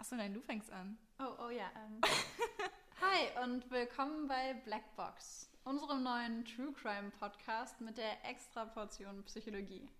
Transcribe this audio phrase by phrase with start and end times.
[0.00, 0.96] Achso, nein, du fängst an.
[1.18, 1.70] Oh, oh ja.
[1.76, 2.00] Ähm.
[3.02, 9.90] Hi und willkommen bei Blackbox, unserem neuen True Crime Podcast mit der extra Portion Psychologie.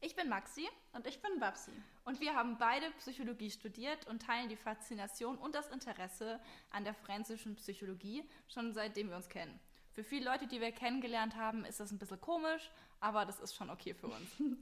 [0.00, 1.72] Ich bin Maxi und ich bin Babsi.
[2.06, 6.40] Und wir haben beide Psychologie studiert und teilen die Faszination und das Interesse
[6.70, 9.60] an der forensischen Psychologie schon seitdem wir uns kennen.
[9.92, 13.54] Für viele Leute, die wir kennengelernt haben, ist das ein bisschen komisch, aber das ist
[13.54, 14.30] schon okay für uns.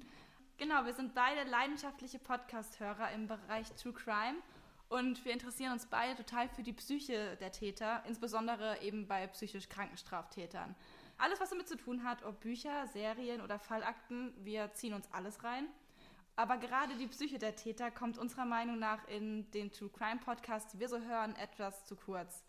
[0.58, 4.42] genau, wir sind beide leidenschaftliche Podcast-Hörer im Bereich True Crime
[4.88, 9.68] und wir interessieren uns beide total für die Psyche der Täter, insbesondere eben bei psychisch
[9.68, 10.74] kranken Straftätern.
[11.18, 15.42] Alles, was damit zu tun hat, ob Bücher, Serien oder Fallakten, wir ziehen uns alles
[15.42, 15.66] rein.
[16.36, 20.70] Aber gerade die Psyche der Täter kommt unserer Meinung nach in den True Crime Podcasts,
[20.70, 22.44] die wir so hören, etwas zu kurz.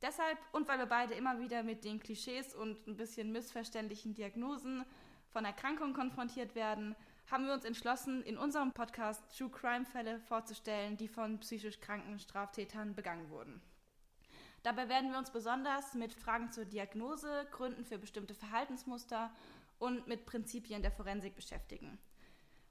[0.00, 4.86] Deshalb und weil wir beide immer wieder mit den Klischees und ein bisschen missverständlichen Diagnosen
[5.30, 6.96] von Erkrankungen konfrontiert werden,
[7.30, 12.18] haben wir uns entschlossen, in unserem Podcast True Crime Fälle vorzustellen, die von psychisch kranken
[12.18, 13.60] Straftätern begangen wurden.
[14.62, 19.30] Dabei werden wir uns besonders mit Fragen zur Diagnose, Gründen für bestimmte Verhaltensmuster
[19.78, 21.98] und mit Prinzipien der Forensik beschäftigen.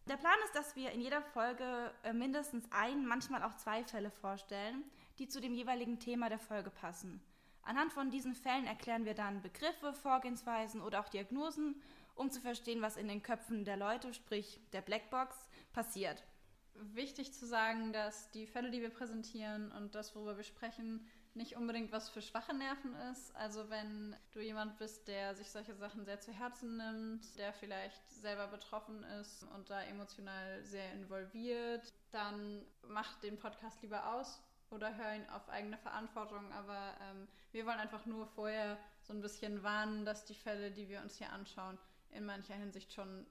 [0.08, 4.10] Der Plan ist, dass wir in jeder Folge äh, mindestens ein, manchmal auch zwei Fälle
[4.10, 4.84] vorstellen,
[5.20, 7.22] die zu dem jeweiligen Thema der Folge passen.
[7.64, 11.82] Anhand von diesen Fällen erklären wir dann Begriffe, Vorgehensweisen oder auch Diagnosen
[12.18, 15.36] um zu verstehen, was in den Köpfen der Leute, sprich der Blackbox,
[15.74, 16.24] passiert.
[16.74, 21.08] Wichtig zu sagen, dass die Fälle, die wir präsentieren und das, worüber wir sprechen,
[21.38, 23.36] nicht unbedingt was für schwache Nerven ist.
[23.36, 28.10] Also wenn du jemand bist, der sich solche Sachen sehr zu Herzen nimmt, der vielleicht
[28.12, 34.96] selber betroffen ist und da emotional sehr involviert, dann mach den Podcast lieber aus oder
[34.96, 36.52] hör ihn auf eigene Verantwortung.
[36.52, 40.90] Aber ähm, wir wollen einfach nur vorher so ein bisschen warnen, dass die Fälle, die
[40.90, 41.78] wir uns hier anschauen,
[42.18, 43.26] in mancher Hinsicht schon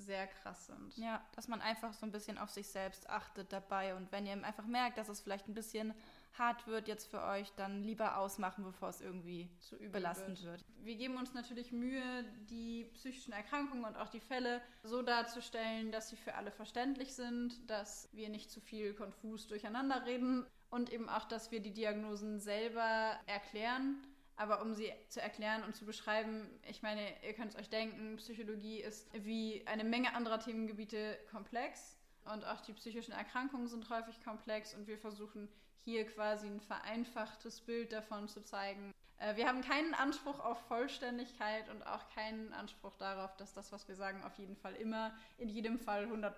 [0.00, 0.96] sehr krass sind.
[0.96, 4.32] Ja, dass man einfach so ein bisschen auf sich selbst achtet dabei und wenn ihr
[4.44, 5.94] einfach merkt, dass es vielleicht ein bisschen
[6.38, 10.60] hart wird jetzt für euch, dann lieber ausmachen, bevor es irgendwie zu überlastend wird.
[10.60, 10.84] wird.
[10.84, 16.08] Wir geben uns natürlich Mühe, die psychischen Erkrankungen und auch die Fälle so darzustellen, dass
[16.08, 21.08] sie für alle verständlich sind, dass wir nicht zu viel konfus durcheinander reden und eben
[21.08, 23.96] auch, dass wir die Diagnosen selber erklären
[24.40, 28.16] aber um sie zu erklären und zu beschreiben, ich meine, ihr könnt es euch denken,
[28.16, 34.18] Psychologie ist wie eine Menge anderer Themengebiete komplex und auch die psychischen Erkrankungen sind häufig
[34.24, 35.50] komplex und wir versuchen
[35.84, 38.94] hier quasi ein vereinfachtes Bild davon zu zeigen.
[39.18, 43.88] Äh, wir haben keinen Anspruch auf Vollständigkeit und auch keinen Anspruch darauf, dass das, was
[43.88, 46.32] wir sagen, auf jeden Fall immer in jedem Fall 100%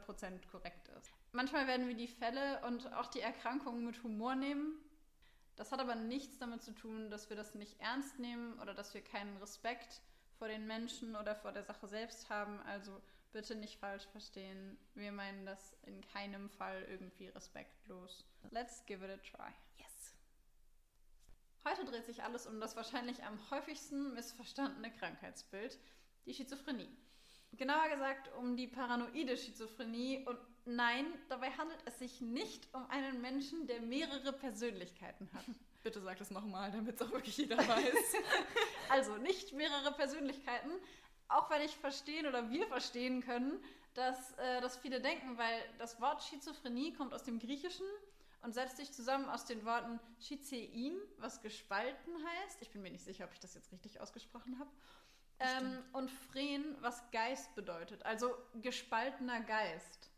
[0.50, 1.12] korrekt ist.
[1.30, 4.74] Manchmal werden wir die Fälle und auch die Erkrankungen mit Humor nehmen
[5.56, 8.94] das hat aber nichts damit zu tun, dass wir das nicht ernst nehmen oder dass
[8.94, 10.00] wir keinen Respekt
[10.38, 12.60] vor den Menschen oder vor der Sache selbst haben.
[12.62, 13.00] Also
[13.32, 14.78] bitte nicht falsch verstehen.
[14.94, 18.24] Wir meinen das in keinem Fall irgendwie respektlos.
[18.50, 19.52] Let's give it a try.
[19.78, 20.14] Yes.
[21.64, 25.78] Heute dreht sich alles um das wahrscheinlich am häufigsten missverstandene Krankheitsbild,
[26.26, 26.88] die Schizophrenie.
[27.52, 33.20] Genauer gesagt um die paranoide Schizophrenie und nein, dabei handelt es sich nicht um einen
[33.20, 35.44] Menschen, der mehrere Persönlichkeiten hat.
[35.82, 38.14] Bitte sag das nochmal, damit es auch wirklich jeder weiß.
[38.88, 40.70] also nicht mehrere Persönlichkeiten,
[41.28, 43.62] auch wenn ich verstehen oder wir verstehen können,
[43.94, 47.86] dass äh, das viele denken, weil das Wort Schizophrenie kommt aus dem Griechischen
[48.42, 52.62] und setzt sich zusammen aus den Worten Schizein, was gespalten heißt.
[52.62, 54.70] Ich bin mir nicht sicher, ob ich das jetzt richtig ausgesprochen habe.
[55.38, 60.11] Ähm, und Phren, was Geist bedeutet, also gespaltener Geist.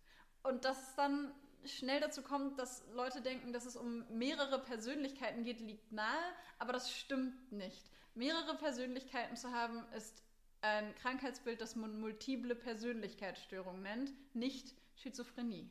[0.45, 1.33] Und dass es dann
[1.65, 6.23] schnell dazu kommt, dass Leute denken, dass es um mehrere Persönlichkeiten geht, liegt nahe,
[6.59, 7.91] aber das stimmt nicht.
[8.15, 10.23] Mehrere Persönlichkeiten zu haben, ist
[10.61, 15.71] ein Krankheitsbild, das man multiple Persönlichkeitsstörung nennt, nicht Schizophrenie.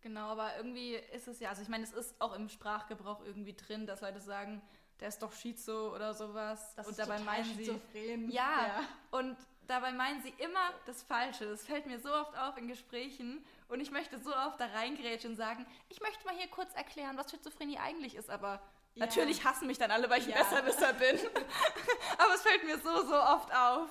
[0.00, 3.54] Genau, aber irgendwie ist es ja, also ich meine, es ist auch im Sprachgebrauch irgendwie
[3.54, 4.60] drin, dass Leute sagen,
[5.00, 6.74] der ist doch Schizo oder sowas.
[6.76, 8.28] Das und dabei meinen schizophren.
[8.28, 8.34] sie.
[8.34, 9.36] Ja, ja, und
[9.66, 11.46] dabei meinen sie immer das Falsche.
[11.46, 15.32] Das fällt mir so oft auf in Gesprächen und ich möchte so oft da reingrätschen
[15.32, 18.62] und sagen, ich möchte mal hier kurz erklären, was Schizophrenie eigentlich ist, aber
[18.94, 19.06] ja.
[19.06, 20.38] natürlich hassen mich dann alle, weil ich ja.
[20.38, 21.18] Besserwisser bin.
[22.18, 23.88] aber es fällt mir so, so oft auf.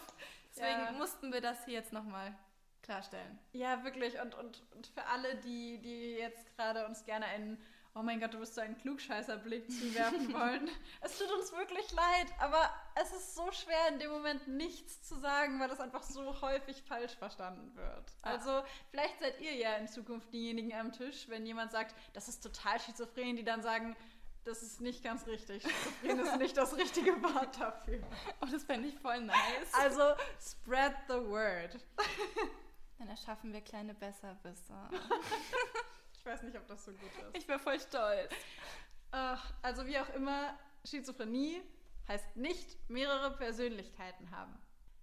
[0.56, 0.92] Deswegen ja.
[0.92, 2.36] mussten wir das hier jetzt nochmal
[2.84, 3.40] klarstellen.
[3.54, 4.20] Ja, wirklich.
[4.22, 7.60] Und, und, und für alle, die, die jetzt gerade uns gerne einen
[7.96, 10.70] oh mein Gott, du bist so einen Klugscheißerblick zuwerfen wollen.
[11.02, 15.20] es tut uns wirklich leid, aber es ist so schwer in dem Moment nichts zu
[15.20, 18.12] sagen, weil das einfach so häufig falsch verstanden wird.
[18.24, 22.42] Also vielleicht seid ihr ja in Zukunft diejenigen am Tisch, wenn jemand sagt, das ist
[22.42, 23.96] total schizophren, die dann sagen,
[24.46, 25.64] das ist nicht ganz richtig.
[25.64, 28.04] Schizophren ist nicht das richtige Wort dafür.
[28.42, 29.74] Oh, das fände ich voll nice.
[29.74, 30.02] Also,
[30.42, 31.80] spread the word.
[32.98, 34.90] Dann erschaffen wir kleine Besserwisser.
[36.24, 37.38] Ich weiß nicht, ob das so gut ist.
[37.38, 38.34] Ich wäre voll stolz.
[39.12, 41.62] Ach, also wie auch immer, Schizophrenie
[42.08, 44.58] heißt nicht mehrere Persönlichkeiten haben.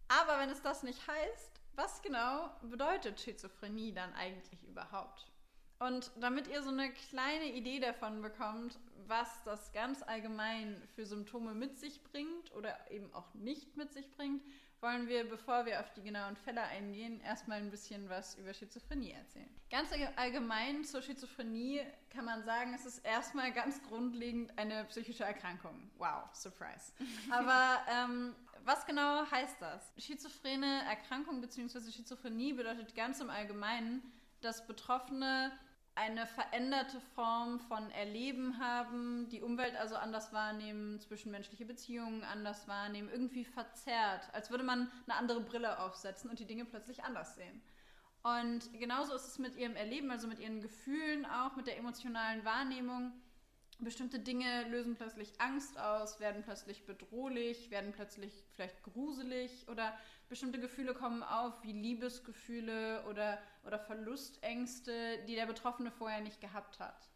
[0.08, 5.30] Aber wenn es das nicht heißt, was genau bedeutet Schizophrenie dann eigentlich überhaupt?
[5.78, 11.52] Und damit ihr so eine kleine Idee davon bekommt, was das ganz allgemein für Symptome
[11.52, 14.42] mit sich bringt oder eben auch nicht mit sich bringt,
[14.82, 19.12] wollen wir, bevor wir auf die genauen Fälle eingehen, erstmal ein bisschen was über Schizophrenie
[19.12, 19.48] erzählen.
[19.70, 25.90] Ganz allgemein zur Schizophrenie kann man sagen, es ist erstmal ganz grundlegend eine psychische Erkrankung.
[25.98, 26.92] Wow, surprise.
[27.30, 28.34] Aber ähm,
[28.64, 29.92] was genau heißt das?
[29.98, 31.90] Schizophrene Erkrankung bzw.
[31.90, 34.02] Schizophrenie bedeutet ganz im Allgemeinen,
[34.40, 35.52] dass Betroffene
[35.94, 43.10] eine veränderte Form von Erleben haben, die Umwelt also anders wahrnehmen, zwischenmenschliche Beziehungen anders wahrnehmen,
[43.10, 47.62] irgendwie verzerrt, als würde man eine andere Brille aufsetzen und die Dinge plötzlich anders sehen.
[48.22, 52.44] Und genauso ist es mit ihrem Erleben, also mit ihren Gefühlen auch, mit der emotionalen
[52.44, 53.12] Wahrnehmung.
[53.78, 59.96] Bestimmte Dinge lösen plötzlich Angst aus, werden plötzlich bedrohlich, werden plötzlich vielleicht gruselig oder
[60.30, 66.78] bestimmte Gefühle kommen auf, wie Liebesgefühle oder, oder Verlustängste, die der Betroffene vorher nicht gehabt
[66.78, 67.10] hat.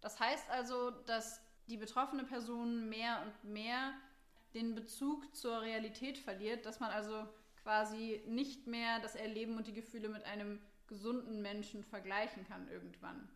[0.00, 3.92] Das heißt also, dass die betroffene Person mehr und mehr
[4.54, 7.28] den Bezug zur Realität verliert, dass man also
[7.62, 13.28] quasi nicht mehr das Erleben und die Gefühle mit einem gesunden Menschen vergleichen kann irgendwann.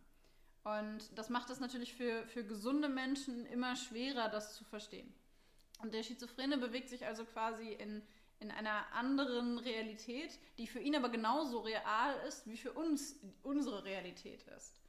[0.63, 5.13] Und das macht es natürlich für, für gesunde Menschen immer schwerer, das zu verstehen.
[5.81, 8.01] Und der Schizophrene bewegt sich also quasi in
[8.39, 13.83] in einer anderen Realität, die für ihn aber genauso real ist, wie für uns unsere
[13.83, 14.79] Realität ist.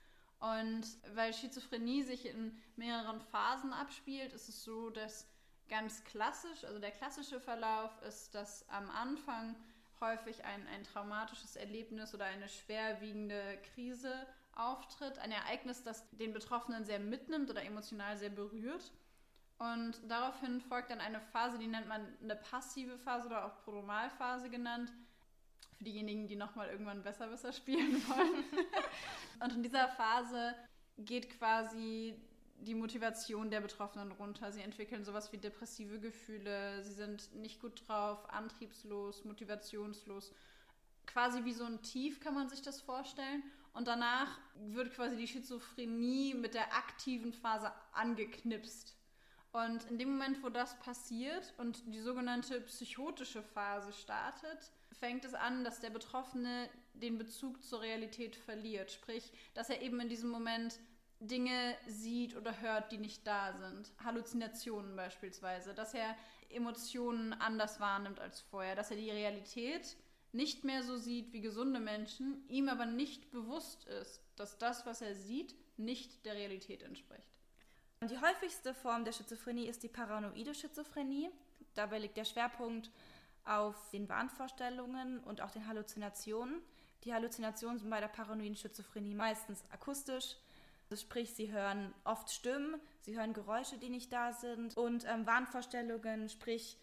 [0.41, 0.85] Und
[1.15, 5.27] weil Schizophrenie sich in mehreren Phasen abspielt, ist es so, dass
[5.69, 9.57] ganz klassisch, also der klassische Verlauf ist, dass am Anfang
[10.01, 16.85] häufig ein, ein traumatisches Erlebnis oder eine schwerwiegende Krise auftritt, ein Ereignis, das den Betroffenen
[16.85, 18.93] sehr mitnimmt oder emotional sehr berührt.
[19.59, 24.51] Und daraufhin folgt dann eine Phase, die nennt man eine passive Phase oder auch Prodromalphase
[24.51, 24.93] genannt.
[25.79, 28.45] Für diejenigen, die nochmal irgendwann besser besser spielen wollen.
[29.41, 30.55] und in dieser Phase
[30.99, 32.21] geht quasi
[32.61, 34.53] die Motivation der Betroffenen runter.
[34.53, 40.33] Sie entwickeln sowas wie depressive Gefühle, sie sind nicht gut drauf, antriebslos, motivationslos.
[41.07, 43.43] Quasi wie so ein Tief kann man sich das vorstellen.
[43.75, 48.96] Und danach wird quasi die Schizophrenie mit der aktiven Phase angeknipst.
[49.57, 55.33] Und in dem Moment, wo das passiert und die sogenannte psychotische Phase startet, fängt es
[55.33, 58.93] an, dass der Betroffene den Bezug zur Realität verliert.
[58.93, 60.79] Sprich, dass er eben in diesem Moment
[61.21, 63.91] Dinge sieht oder hört, die nicht da sind.
[64.05, 66.15] Halluzinationen beispielsweise, dass er
[66.51, 69.97] Emotionen anders wahrnimmt als vorher, dass er die Realität
[70.33, 75.01] nicht mehr so sieht wie gesunde Menschen, ihm aber nicht bewusst ist, dass das, was
[75.01, 77.36] er sieht, nicht der Realität entspricht.
[78.09, 81.29] Die häufigste Form der Schizophrenie ist die paranoide Schizophrenie.
[81.75, 82.91] Dabei liegt der Schwerpunkt
[83.45, 86.61] auf den Wahnvorstellungen und auch den Halluzinationen.
[87.05, 90.37] Die Halluzinationen sind bei der paranoiden Schizophrenie meistens akustisch.
[90.89, 94.77] Also sprich, sie hören oft Stimmen, sie hören Geräusche, die nicht da sind.
[94.77, 96.77] Und ähm, Wahnvorstellungen, sprich,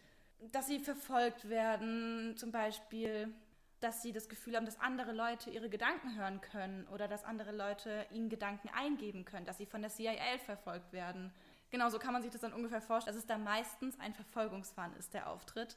[0.51, 3.33] dass sie verfolgt werden, zum Beispiel
[3.83, 7.51] dass sie das Gefühl haben, dass andere Leute ihre Gedanken hören können oder dass andere
[7.51, 11.33] Leute ihnen Gedanken eingeben können, dass sie von der CIA verfolgt werden.
[11.69, 14.95] Genau so kann man sich das dann ungefähr vorstellen, dass es da meistens ein Verfolgungswahn
[14.95, 15.75] ist, der auftritt,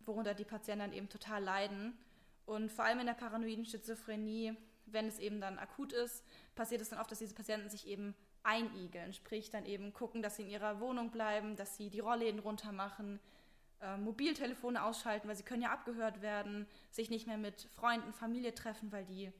[0.00, 1.98] worunter die Patienten dann eben total leiden.
[2.46, 6.24] Und vor allem in der paranoiden Schizophrenie, wenn es eben dann akut ist,
[6.54, 8.14] passiert es dann oft, dass diese Patienten sich eben
[8.44, 12.40] einigeln, sprich dann eben gucken, dass sie in ihrer Wohnung bleiben, dass sie die Rollläden
[12.40, 13.20] runter machen,
[13.80, 18.54] äh, Mobiltelefone ausschalten, weil sie können ja abgehört werden, sich nicht mehr mit Freunden, Familie
[18.54, 19.32] treffen, weil die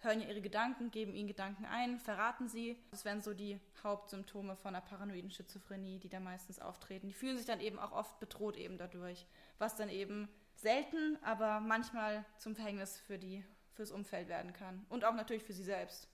[0.00, 2.78] hören ja ihre Gedanken, geben ihnen Gedanken ein, verraten sie.
[2.90, 7.08] Das wären so die Hauptsymptome von einer paranoiden Schizophrenie, die da meistens auftreten.
[7.08, 9.26] Die fühlen sich dann eben auch oft bedroht eben dadurch,
[9.58, 15.04] was dann eben selten, aber manchmal zum Verhängnis für die fürs Umfeld werden kann und
[15.04, 16.08] auch natürlich für sie selbst.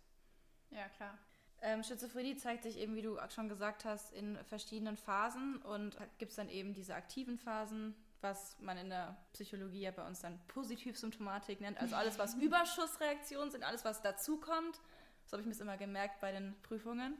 [0.70, 1.16] Ja, klar.
[1.64, 6.32] Ähm, Schizophrenie zeigt sich eben, wie du schon gesagt hast, in verschiedenen Phasen und gibt
[6.32, 10.40] es dann eben diese aktiven Phasen, was man in der Psychologie ja bei uns dann
[10.48, 11.80] Positivsymptomatik nennt.
[11.80, 14.80] Also alles, was Überschussreaktionen sind, alles, was dazukommt.
[15.22, 17.16] Das habe ich mir immer gemerkt bei den Prüfungen.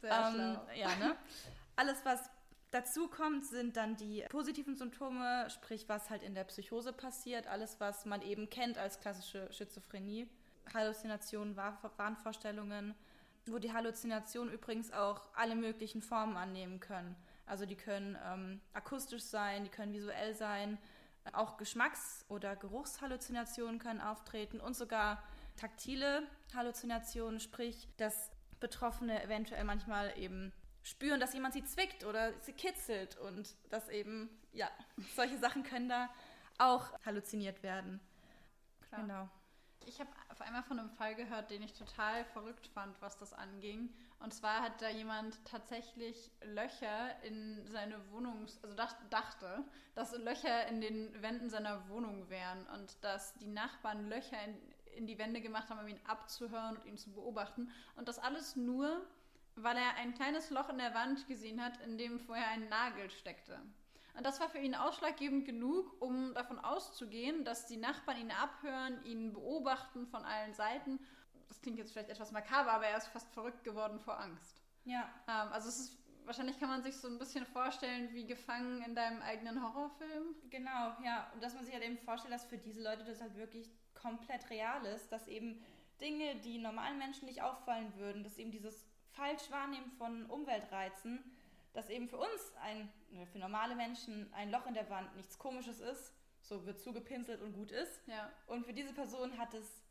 [0.00, 0.66] Sehr ähm, schlau.
[0.74, 1.16] Ja, ne?
[1.76, 2.30] Alles, was
[2.70, 7.46] dazukommt, sind dann die positiven Symptome, sprich, was halt in der Psychose passiert.
[7.46, 10.28] Alles, was man eben kennt als klassische Schizophrenie.
[10.72, 12.94] Halluzinationen, Wahnvorstellungen,
[13.46, 17.16] wo die Halluzinationen übrigens auch alle möglichen Formen annehmen können.
[17.46, 20.78] Also die können ähm, akustisch sein, die können visuell sein,
[21.32, 25.22] auch Geschmacks- oder Geruchshalluzinationen können auftreten und sogar
[25.56, 28.30] taktile Halluzinationen, sprich, dass
[28.60, 34.28] Betroffene eventuell manchmal eben spüren, dass jemand sie zwickt oder sie kitzelt und dass eben,
[34.52, 34.68] ja,
[35.16, 36.08] solche Sachen können da
[36.58, 38.00] auch halluziniert werden.
[38.88, 39.00] Klar.
[39.00, 39.28] Genau.
[39.86, 40.10] Ich habe
[40.52, 43.88] einmal von einem Fall gehört, den ich total verrückt fand, was das anging.
[44.20, 48.76] Und zwar hat da jemand tatsächlich Löcher in seine Wohnung, also
[49.08, 54.58] dachte, dass Löcher in den Wänden seiner Wohnung wären und dass die Nachbarn Löcher in,
[54.94, 57.70] in die Wände gemacht haben, um ihn abzuhören und ihn zu beobachten.
[57.96, 59.00] Und das alles nur,
[59.54, 63.08] weil er ein kleines Loch in der Wand gesehen hat, in dem vorher ein Nagel
[63.08, 63.58] steckte.
[64.14, 69.02] Und das war für ihn ausschlaggebend genug, um davon auszugehen, dass die Nachbarn ihn abhören,
[69.04, 71.00] ihn beobachten von allen Seiten.
[71.48, 74.62] Das klingt jetzt vielleicht etwas makaber, aber er ist fast verrückt geworden vor Angst.
[74.84, 75.08] Ja.
[75.28, 78.94] Ähm, also es ist wahrscheinlich kann man sich so ein bisschen vorstellen, wie gefangen in
[78.94, 80.34] deinem eigenen Horrorfilm.
[80.50, 81.30] Genau, ja.
[81.34, 84.48] Und dass man sich halt eben vorstellt, dass für diese Leute das halt wirklich komplett
[84.50, 85.62] real ist, dass eben
[86.00, 91.22] Dinge, die normalen Menschen nicht auffallen würden, dass eben dieses Falschwahrnehmen von Umweltreizen
[91.72, 92.88] dass eben für uns, ein,
[93.32, 96.12] für normale Menschen, ein Loch in der Wand nichts Komisches ist,
[96.42, 98.06] so wird zugepinselt und gut ist.
[98.06, 98.30] Ja.
[98.46, 99.82] Und für diese Person hat es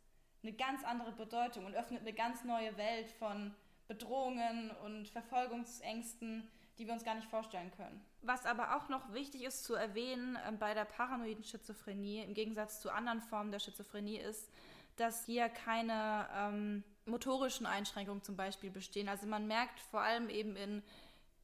[0.43, 3.53] eine ganz andere Bedeutung und öffnet eine ganz neue Welt von
[3.87, 8.03] Bedrohungen und Verfolgungsängsten, die wir uns gar nicht vorstellen können.
[8.21, 12.79] Was aber auch noch wichtig ist zu erwähnen äh, bei der paranoiden Schizophrenie, im Gegensatz
[12.79, 14.49] zu anderen Formen der Schizophrenie, ist,
[14.95, 19.09] dass hier keine ähm, motorischen Einschränkungen zum Beispiel bestehen.
[19.09, 20.83] Also man merkt vor allem eben in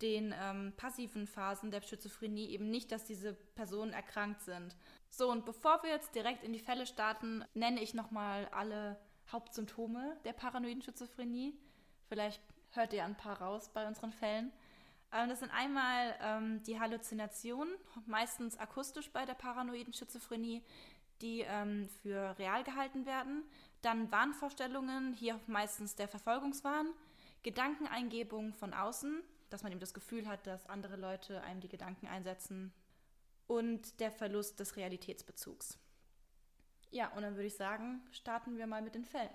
[0.01, 4.75] den ähm, passiven Phasen der Schizophrenie eben nicht, dass diese Personen erkrankt sind.
[5.09, 8.99] So, und bevor wir jetzt direkt in die Fälle starten, nenne ich nochmal alle
[9.31, 11.53] Hauptsymptome der paranoiden Schizophrenie.
[12.07, 14.51] Vielleicht hört ihr ein paar raus bei unseren Fällen.
[15.11, 17.73] Ähm, das sind einmal ähm, die Halluzinationen,
[18.05, 20.63] meistens akustisch bei der paranoiden Schizophrenie,
[21.21, 23.43] die ähm, für real gehalten werden.
[23.81, 26.87] Dann Wahnvorstellungen, hier meistens der Verfolgungswahn.
[27.43, 32.07] Gedankeneingebungen von außen, dass man eben das Gefühl hat, dass andere Leute einem die Gedanken
[32.07, 32.73] einsetzen
[33.47, 35.77] und der Verlust des Realitätsbezugs.
[36.91, 39.29] Ja, und dann würde ich sagen, starten wir mal mit den Fällen.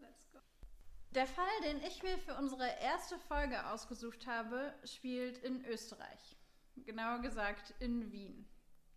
[0.00, 0.38] Let's go.
[1.10, 6.36] Der Fall, den ich mir für unsere erste Folge ausgesucht habe, spielt in Österreich.
[6.76, 8.48] Genauer gesagt in Wien.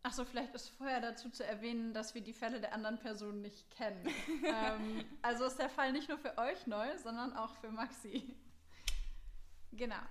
[0.02, 3.70] Achso, vielleicht ist vorher dazu zu erwähnen, dass wir die Fälle der anderen Personen nicht
[3.70, 4.08] kennen.
[4.46, 8.36] ähm, also ist der Fall nicht nur für euch neu, sondern auch für Maxi.
[9.72, 10.02] Genau.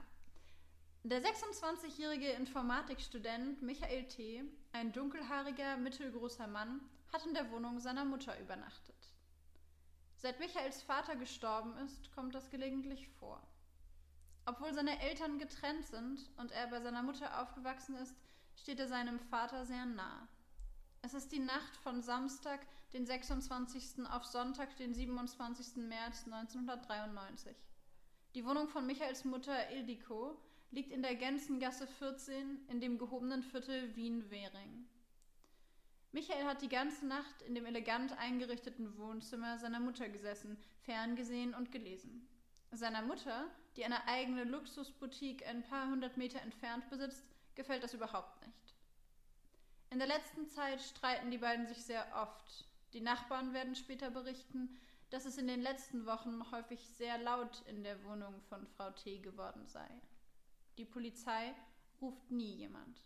[1.11, 8.39] Der 26-jährige Informatikstudent Michael T., ein dunkelhaariger, mittelgroßer Mann, hat in der Wohnung seiner Mutter
[8.39, 9.11] übernachtet.
[10.17, 13.43] Seit Michaels Vater gestorben ist, kommt das gelegentlich vor.
[14.45, 18.15] Obwohl seine Eltern getrennt sind und er bei seiner Mutter aufgewachsen ist,
[18.55, 20.29] steht er seinem Vater sehr nah.
[21.01, 22.61] Es ist die Nacht von Samstag,
[22.93, 24.07] den 26.
[24.11, 25.77] auf Sonntag, den 27.
[25.77, 27.57] März 1993.
[28.35, 30.39] Die Wohnung von Michaels Mutter Ildiko
[30.71, 34.87] liegt in der Gänsengasse 14 in dem gehobenen Viertel Wien-Währing.
[36.13, 41.71] Michael hat die ganze Nacht in dem elegant eingerichteten Wohnzimmer seiner Mutter gesessen, ferngesehen und
[41.71, 42.27] gelesen.
[42.73, 48.47] Seiner Mutter, die eine eigene Luxusboutique ein paar hundert Meter entfernt besitzt, gefällt das überhaupt
[48.47, 48.75] nicht.
[49.91, 52.67] In der letzten Zeit streiten die beiden sich sehr oft.
[52.93, 54.77] Die Nachbarn werden später berichten,
[55.11, 59.19] dass es in den letzten Wochen häufig sehr laut in der Wohnung von Frau T
[59.19, 59.89] geworden sei.
[60.79, 61.55] Die Polizei
[62.01, 63.03] ruft nie jemand.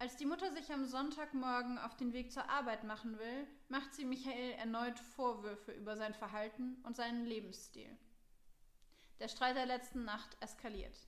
[0.00, 4.04] Als die Mutter sich am Sonntagmorgen auf den Weg zur Arbeit machen will, macht sie
[4.04, 7.96] Michael erneut Vorwürfe über sein Verhalten und seinen Lebensstil.
[9.20, 10.98] Der Streit der letzten Nacht eskaliert.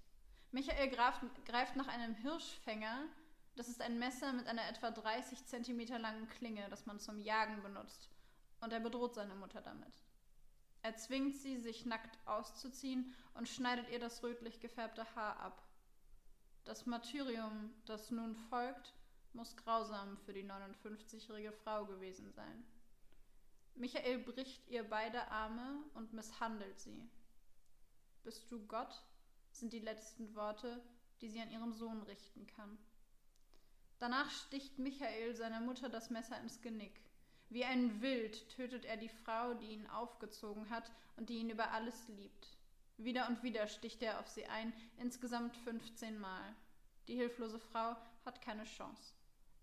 [0.53, 3.09] Michael greift nach einem Hirschfänger,
[3.57, 7.61] das ist ein Messer mit einer etwa 30 cm langen Klinge, das man zum Jagen
[7.63, 8.09] benutzt,
[8.61, 10.06] und er bedroht seine Mutter damit.
[10.87, 15.61] Er zwingt sie, sich nackt auszuziehen und schneidet ihr das rötlich gefärbte Haar ab.
[16.65, 18.95] Das Martyrium, das nun folgt,
[19.33, 22.65] muss grausam für die 59-jährige Frau gewesen sein.
[23.75, 27.11] Michael bricht ihr beide Arme und misshandelt sie.
[28.23, 29.03] Bist du Gott?
[29.51, 30.81] sind die letzten Worte,
[31.21, 32.79] die sie an ihren Sohn richten kann.
[33.99, 37.06] Danach sticht Michael seiner Mutter das Messer ins Genick.
[37.49, 41.71] Wie ein Wild tötet er die Frau, die ihn aufgezogen hat und die ihn über
[41.71, 42.57] alles liebt.
[42.99, 46.55] Wieder und wieder sticht er auf sie ein, insgesamt 15 Mal.
[47.09, 49.15] Die hilflose Frau hat keine Chance.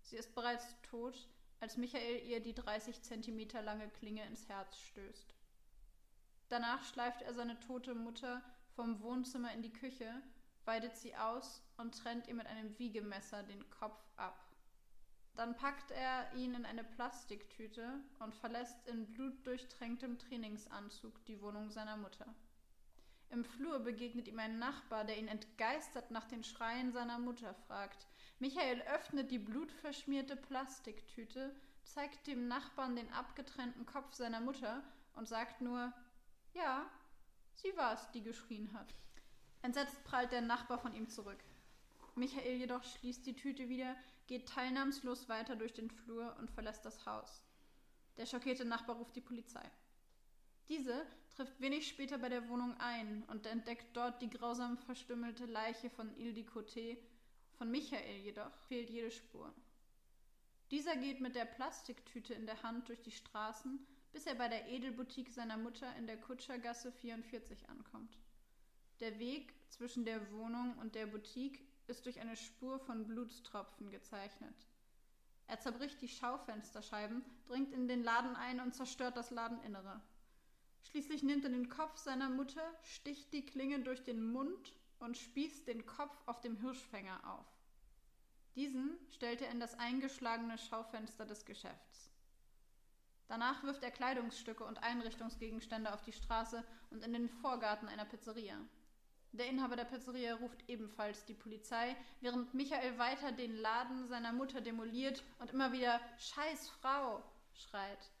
[0.02, 1.28] Sie ist bereits tot,
[1.60, 5.34] als Michael ihr die 30 Zentimeter lange Klinge ins Herz stößt.
[6.48, 8.42] Danach schleift er seine tote Mutter
[8.76, 10.22] vom Wohnzimmer in die Küche,
[10.64, 14.43] weidet sie aus und trennt ihr mit einem Wiegemesser den Kopf ab.
[15.36, 21.96] Dann packt er ihn in eine Plastiktüte und verlässt in blutdurchtränktem Trainingsanzug die Wohnung seiner
[21.96, 22.32] Mutter.
[23.30, 28.06] Im Flur begegnet ihm ein Nachbar, der ihn entgeistert nach den Schreien seiner Mutter fragt.
[28.38, 35.60] Michael öffnet die blutverschmierte Plastiktüte, zeigt dem Nachbarn den abgetrennten Kopf seiner Mutter und sagt
[35.60, 35.92] nur,
[36.52, 36.88] ja,
[37.54, 38.94] sie war es, die geschrien hat.
[39.62, 41.42] Entsetzt prallt der Nachbar von ihm zurück.
[42.16, 47.04] Michael jedoch schließt die Tüte wieder, geht teilnahmslos weiter durch den Flur und verlässt das
[47.06, 47.42] Haus.
[48.16, 49.68] Der schockierte Nachbar ruft die Polizei.
[50.68, 55.90] Diese trifft wenig später bei der Wohnung ein und entdeckt dort die grausam verstümmelte Leiche
[55.90, 56.96] von Ildikoté,
[57.58, 59.52] von Michael jedoch fehlt jede Spur.
[60.70, 64.68] Dieser geht mit der Plastiktüte in der Hand durch die Straßen, bis er bei der
[64.68, 68.16] Edelboutique seiner Mutter in der Kutschergasse 44 ankommt.
[69.00, 74.54] Der Weg zwischen der Wohnung und der Boutique ist durch eine Spur von Blutstropfen gezeichnet.
[75.46, 80.00] Er zerbricht die Schaufensterscheiben, dringt in den Laden ein und zerstört das Ladeninnere.
[80.84, 85.66] Schließlich nimmt er den Kopf seiner Mutter, sticht die Klinge durch den Mund und spießt
[85.66, 87.46] den Kopf auf dem Hirschfänger auf.
[88.54, 92.10] Diesen stellt er in das eingeschlagene Schaufenster des Geschäfts.
[93.26, 98.56] Danach wirft er Kleidungsstücke und Einrichtungsgegenstände auf die Straße und in den Vorgarten einer Pizzeria.
[99.34, 104.60] Der Inhaber der Pizzeria ruft ebenfalls die Polizei, während Michael weiter den Laden seiner Mutter
[104.60, 107.20] demoliert und immer wieder Scheiß Frau
[107.52, 108.12] schreit.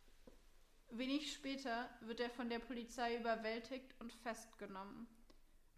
[0.90, 5.06] Wenig später wird er von der Polizei überwältigt und festgenommen.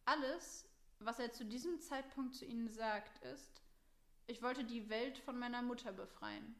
[0.06, 0.66] Alles,
[1.00, 3.60] was er zu diesem Zeitpunkt zu ihnen sagt, ist,
[4.26, 6.54] ich wollte die Welt von meiner Mutter befreien.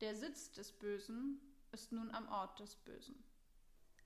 [0.00, 1.40] Der Sitz des Bösen
[1.70, 3.22] ist nun am Ort des Bösen.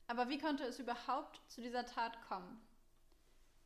[0.08, 2.60] Aber wie konnte es überhaupt zu dieser Tat kommen?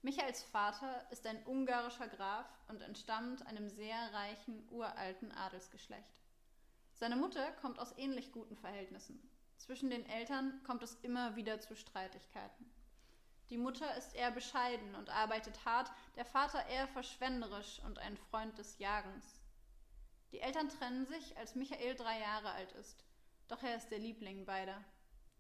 [0.02, 6.22] Michaels Vater ist ein ungarischer Graf und entstammt einem sehr reichen, uralten Adelsgeschlecht.
[6.92, 9.20] Seine Mutter kommt aus ähnlich guten Verhältnissen.
[9.56, 12.70] Zwischen den Eltern kommt es immer wieder zu Streitigkeiten.
[13.50, 18.56] Die Mutter ist eher bescheiden und arbeitet hart, der Vater eher verschwenderisch und ein Freund
[18.58, 19.40] des Jagens.
[20.30, 23.04] Die Eltern trennen sich, als Michael drei Jahre alt ist,
[23.48, 24.84] doch er ist der Liebling beider.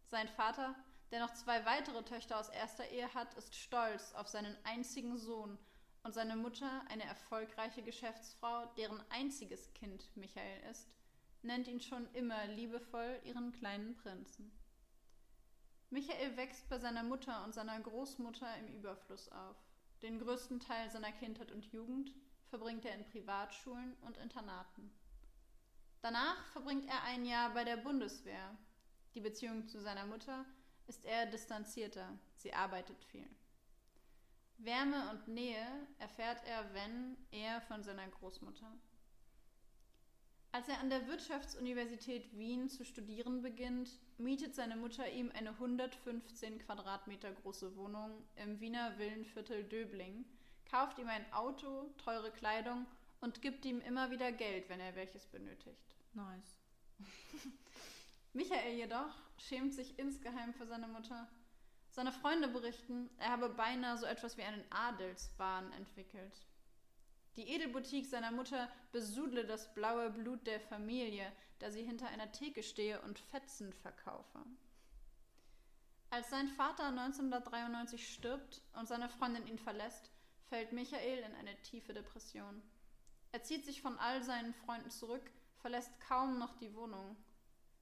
[0.06, 0.74] Sein Vater
[1.10, 5.58] der noch zwei weitere Töchter aus erster Ehe hat, ist stolz auf seinen einzigen Sohn
[6.02, 10.94] und seine Mutter, eine erfolgreiche Geschäftsfrau, deren einziges Kind Michael ist,
[11.42, 14.52] nennt ihn schon immer liebevoll ihren kleinen Prinzen.
[15.90, 19.56] Michael wächst bei seiner Mutter und seiner Großmutter im Überfluss auf.
[20.02, 22.12] Den größten Teil seiner Kindheit und Jugend
[22.50, 24.92] verbringt er in Privatschulen und Internaten.
[26.02, 28.56] Danach verbringt er ein Jahr bei der Bundeswehr.
[29.14, 30.44] Die Beziehung zu seiner Mutter
[30.88, 33.28] ist er distanzierter, sie arbeitet viel.
[34.58, 35.66] Wärme und Nähe
[35.98, 38.72] erfährt er, wenn er von seiner Großmutter.
[40.50, 46.58] Als er an der Wirtschaftsuniversität Wien zu studieren beginnt, mietet seine Mutter ihm eine 115
[46.58, 50.24] Quadratmeter große Wohnung im Wiener Villenviertel Döbling,
[50.68, 52.86] kauft ihm ein Auto, teure Kleidung
[53.20, 55.94] und gibt ihm immer wieder Geld, wenn er welches benötigt.
[56.14, 56.58] Nice.
[58.32, 61.28] Michael jedoch schämt sich insgeheim für seine Mutter.
[61.90, 66.46] Seine Freunde berichten, er habe beinahe so etwas wie einen Adelswahn entwickelt.
[67.36, 72.62] Die Edelboutique seiner Mutter besudle das blaue Blut der Familie, da sie hinter einer Theke
[72.62, 74.40] stehe und Fetzen verkaufe.
[76.10, 80.10] Als sein Vater 1993 stirbt und seine Freundin ihn verlässt,
[80.48, 82.62] fällt Michael in eine tiefe Depression.
[83.32, 87.16] Er zieht sich von all seinen Freunden zurück, verlässt kaum noch die Wohnung.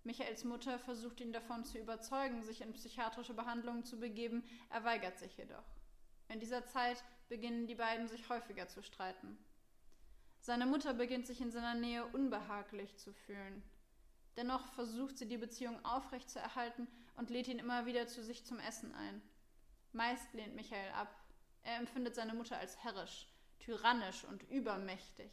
[0.07, 5.19] Michaels Mutter versucht ihn davon zu überzeugen, sich in psychiatrische Behandlung zu begeben, er weigert
[5.19, 5.65] sich jedoch.
[6.29, 9.37] In dieser Zeit beginnen die beiden sich häufiger zu streiten.
[10.39, 13.65] Seine Mutter beginnt sich in seiner Nähe unbehaglich zu fühlen.
[14.37, 18.95] Dennoch versucht sie die Beziehung aufrechtzuerhalten und lädt ihn immer wieder zu sich zum Essen
[18.95, 19.21] ein.
[19.93, 21.13] Meist lehnt Michael ab.
[21.65, 23.27] Er empfindet seine Mutter als herrisch,
[23.59, 25.33] tyrannisch und übermächtig.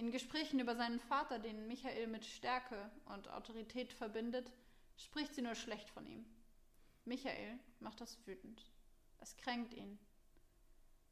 [0.00, 4.50] In Gesprächen über seinen Vater, den Michael mit Stärke und Autorität verbindet,
[4.96, 6.24] spricht sie nur schlecht von ihm.
[7.04, 8.64] Michael macht das wütend.
[9.18, 9.98] Es kränkt ihn.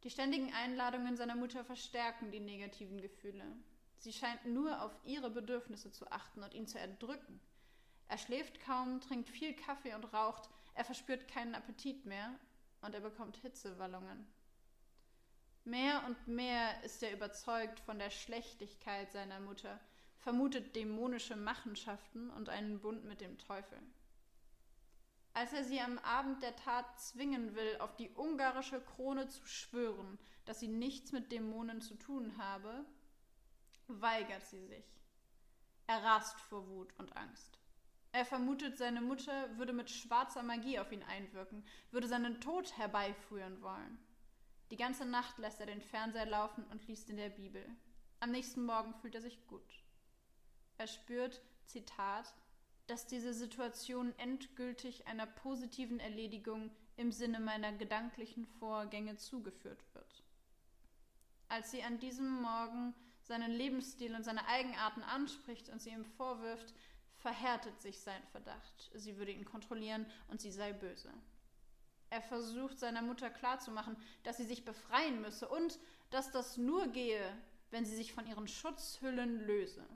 [0.05, 3.45] Die ständigen Einladungen seiner Mutter verstärken die negativen Gefühle.
[3.99, 7.41] Sie scheint nur auf ihre Bedürfnisse zu achten und ihn zu erdrücken.
[8.09, 12.35] Er schläft kaum, trinkt viel Kaffee und raucht, er verspürt keinen Appetit mehr
[12.81, 14.27] und er bekommt Hitzewallungen.
[15.69, 19.79] Mehr und mehr ist er überzeugt von der Schlechtigkeit seiner Mutter,
[20.17, 23.79] vermutet dämonische Machenschaften und einen Bund mit dem Teufel.
[25.35, 30.19] Als er sie am Abend der Tat zwingen will, auf die ungarische Krone zu schwören,
[30.47, 32.87] dass sie nichts mit Dämonen zu tun habe,
[33.89, 34.87] weigert sie sich.
[35.87, 37.59] Er rast vor Wut und Angst.
[38.13, 43.61] Er vermutet, seine Mutter würde mit schwarzer Magie auf ihn einwirken, würde seinen Tod herbeiführen
[43.61, 43.99] wollen.
[44.71, 47.65] Die ganze Nacht lässt er den Fernseher laufen und liest in der Bibel.
[48.21, 49.83] Am nächsten Morgen fühlt er sich gut.
[50.77, 52.35] Er spürt, Zitat,
[52.87, 60.25] dass diese Situation endgültig einer positiven Erledigung im Sinne meiner gedanklichen Vorgänge zugeführt wird.
[61.49, 66.75] Als sie an diesem Morgen seinen Lebensstil und seine Eigenarten anspricht und sie ihm vorwirft,
[67.17, 71.13] verhärtet sich sein Verdacht, sie würde ihn kontrollieren und sie sei böse.
[72.11, 75.79] Er versucht seiner Mutter klarzumachen, dass sie sich befreien müsse und
[76.11, 77.37] dass das nur gehe,
[77.71, 79.87] wenn sie sich von ihren Schutzhüllen löse,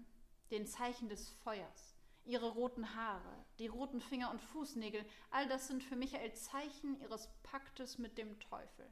[0.51, 5.83] den Zeichen des Feuers, ihre roten Haare, die roten Finger und Fußnägel, all das sind
[5.83, 8.87] für Michael Zeichen ihres Paktes mit dem Teufel.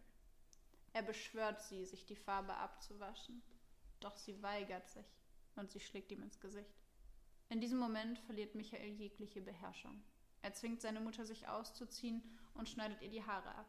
[0.92, 3.42] Er beschwört sie, sich die Farbe abzuwaschen,
[4.00, 5.06] doch sie weigert sich
[5.56, 6.74] und sie schlägt ihm ins Gesicht.
[7.50, 10.02] In diesem Moment verliert Michael jegliche Beherrschung.
[10.42, 12.22] Er zwingt seine Mutter, sich auszuziehen
[12.54, 13.66] und schneidet ihr die Haare ab.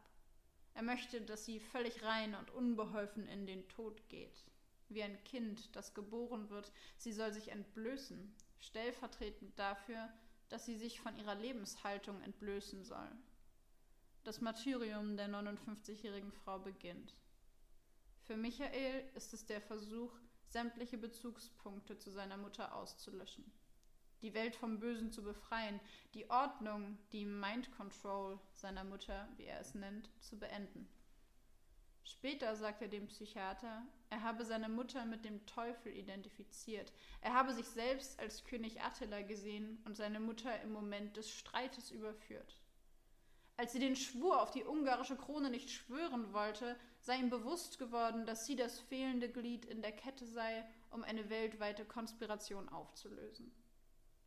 [0.74, 4.44] Er möchte, dass sie völlig rein und unbeholfen in den Tod geht.
[4.88, 10.08] Wie ein Kind, das geboren wird, sie soll sich entblößen, stellvertretend dafür,
[10.48, 13.10] dass sie sich von ihrer Lebenshaltung entblößen soll.
[14.24, 17.16] Das Martyrium der 59-jährigen Frau beginnt.
[18.22, 20.12] Für Michael ist es der Versuch,
[20.48, 23.50] sämtliche Bezugspunkte zu seiner Mutter auszulöschen
[24.22, 25.80] die Welt vom Bösen zu befreien,
[26.14, 30.88] die Ordnung, die Mind Control seiner Mutter, wie er es nennt, zu beenden.
[32.04, 37.52] Später sagt er dem Psychiater, er habe seine Mutter mit dem Teufel identifiziert, er habe
[37.52, 42.60] sich selbst als König Attila gesehen und seine Mutter im Moment des Streites überführt.
[43.56, 48.26] Als sie den Schwur auf die ungarische Krone nicht schwören wollte, sei ihm bewusst geworden,
[48.26, 53.52] dass sie das fehlende Glied in der Kette sei, um eine weltweite Konspiration aufzulösen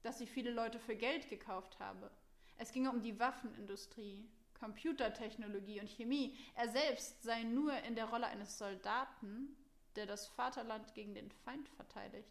[0.05, 2.11] dass sie viele Leute für Geld gekauft habe.
[2.57, 6.37] Es ginge um die Waffenindustrie, Computertechnologie und Chemie.
[6.53, 9.55] Er selbst sei nur in der Rolle eines Soldaten,
[9.95, 12.29] der das Vaterland gegen den Feind verteidigt.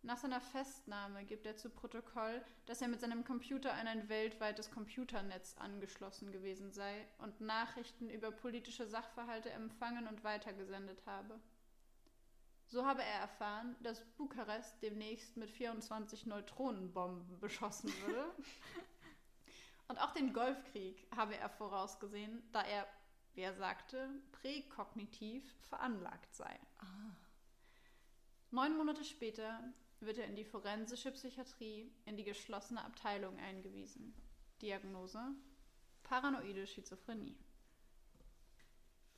[0.00, 4.70] Nach seiner Festnahme gibt er zu Protokoll, dass er mit seinem Computer an ein weltweites
[4.70, 11.38] Computernetz angeschlossen gewesen sei und Nachrichten über politische Sachverhalte empfangen und weitergesendet habe.
[12.72, 18.24] So habe er erfahren, dass Bukarest demnächst mit 24 Neutronenbomben beschossen würde.
[19.88, 22.88] Und auch den Golfkrieg habe er vorausgesehen, da er,
[23.34, 26.58] wie er sagte, präkognitiv veranlagt sei.
[26.78, 27.14] Ah.
[28.50, 29.62] Neun Monate später
[30.00, 34.14] wird er in die forensische Psychiatrie in die geschlossene Abteilung eingewiesen.
[34.62, 35.20] Diagnose:
[36.04, 37.36] Paranoide Schizophrenie.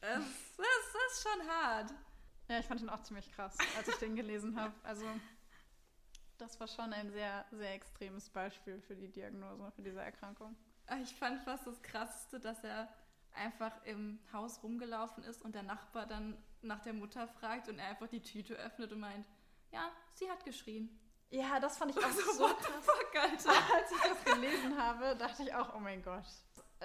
[0.00, 0.24] Das,
[0.56, 1.94] das, das ist schon hart.
[2.48, 4.74] Ja, ich fand ihn auch ziemlich krass, als ich den gelesen habe.
[4.82, 5.06] Also,
[6.38, 10.56] das war schon ein sehr, sehr extremes Beispiel für die Diagnose, für diese Erkrankung.
[10.86, 12.88] Ah, ich fand fast das Krasseste, dass er
[13.32, 17.88] einfach im Haus rumgelaufen ist und der Nachbar dann nach der Mutter fragt und er
[17.88, 19.26] einfach die Tüte öffnet und meint,
[19.72, 21.00] ja, sie hat geschrien.
[21.30, 22.84] Ja, das fand ich auch also, so krass.
[22.84, 23.74] Fuck, Alter.
[23.74, 26.26] Als ich das gelesen habe, dachte ich auch, oh mein Gott,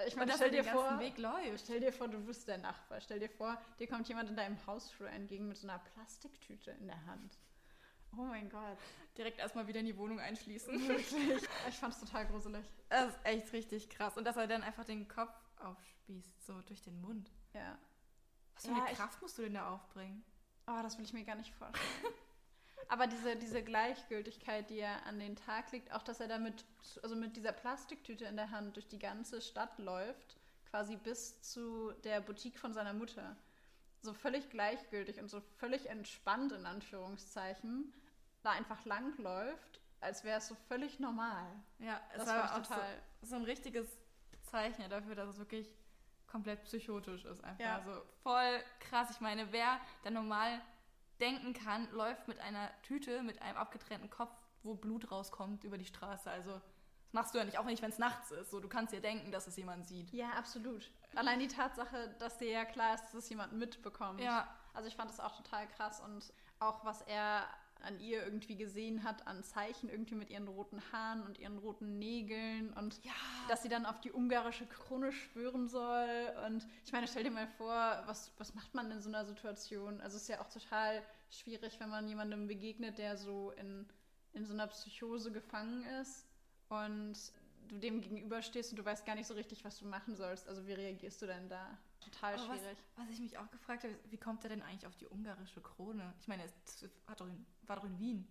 [0.06, 1.64] ich meine, stell dir vor, Weg läuft.
[1.64, 3.00] Stell dir vor, du bist der Nachbar.
[3.00, 6.86] Stell dir vor, dir kommt jemand in deinem Hausflur entgegen mit so einer Plastiktüte in
[6.86, 7.38] der Hand.
[8.16, 8.78] Oh mein Gott.
[9.16, 10.88] Direkt erstmal wieder in die Wohnung einschließen.
[10.88, 11.48] Wirklich.
[11.68, 12.64] Ich fand's total gruselig.
[12.88, 14.16] Das ist echt richtig krass.
[14.16, 17.30] Und dass er dann einfach den Kopf aufspießt, so durch den Mund.
[17.54, 17.78] Ja.
[18.54, 20.24] Was für ja, eine Kraft musst du denn da aufbringen?
[20.66, 21.86] Oh, das will ich mir gar nicht vorstellen.
[22.88, 26.64] Aber diese, diese Gleichgültigkeit, die er an den Tag legt, auch dass er damit,
[27.02, 30.36] also mit dieser Plastiktüte in der Hand durch die ganze Stadt läuft,
[30.70, 33.36] quasi bis zu der Boutique von seiner Mutter.
[34.02, 37.92] So völlig gleichgültig und so völlig entspannt, in Anführungszeichen,
[38.42, 41.46] da einfach langläuft, als wäre es so völlig normal.
[41.78, 43.86] Ja, es das war auch total so, so, ein richtiges
[44.42, 45.68] Zeichen dafür, dass es wirklich
[46.26, 47.44] komplett psychotisch ist.
[47.44, 47.76] Einfach ja.
[47.76, 49.10] also voll krass.
[49.10, 50.60] Ich meine, wer da normal
[51.20, 55.86] denken kann, läuft mit einer Tüte mit einem abgetrennten Kopf, wo Blut rauskommt, über die
[55.86, 56.30] Straße.
[56.30, 58.50] Also das machst du ja nicht, auch nicht, wenn es nachts ist.
[58.50, 60.12] So, du kannst ja denken, dass es jemand sieht.
[60.12, 60.90] Ja, absolut.
[61.14, 64.20] Allein die Tatsache, dass dir ja klar ist, dass es jemand mitbekommt.
[64.20, 64.48] Ja.
[64.74, 67.48] Also ich fand das auch total krass und auch was er
[67.82, 71.98] an ihr irgendwie gesehen hat, an Zeichen irgendwie mit ihren roten Haaren und ihren roten
[71.98, 73.12] Nägeln und ja.
[73.48, 76.32] dass sie dann auf die ungarische Krone schwören soll.
[76.46, 80.00] Und ich meine, stell dir mal vor, was, was macht man in so einer Situation?
[80.00, 83.86] Also es ist ja auch total schwierig, wenn man jemandem begegnet, der so in,
[84.32, 86.26] in so einer Psychose gefangen ist
[86.68, 87.16] und
[87.68, 90.48] du dem gegenüberstehst und du weißt gar nicht so richtig, was du machen sollst.
[90.48, 91.78] Also wie reagierst du denn da?
[92.00, 92.78] Total Aber schwierig.
[92.96, 95.60] Was, was, ich mich auch gefragt habe, wie kommt er denn eigentlich auf die ungarische
[95.60, 96.12] Krone?
[96.20, 96.44] Ich meine,
[97.16, 98.26] doch in, war doch in Wien.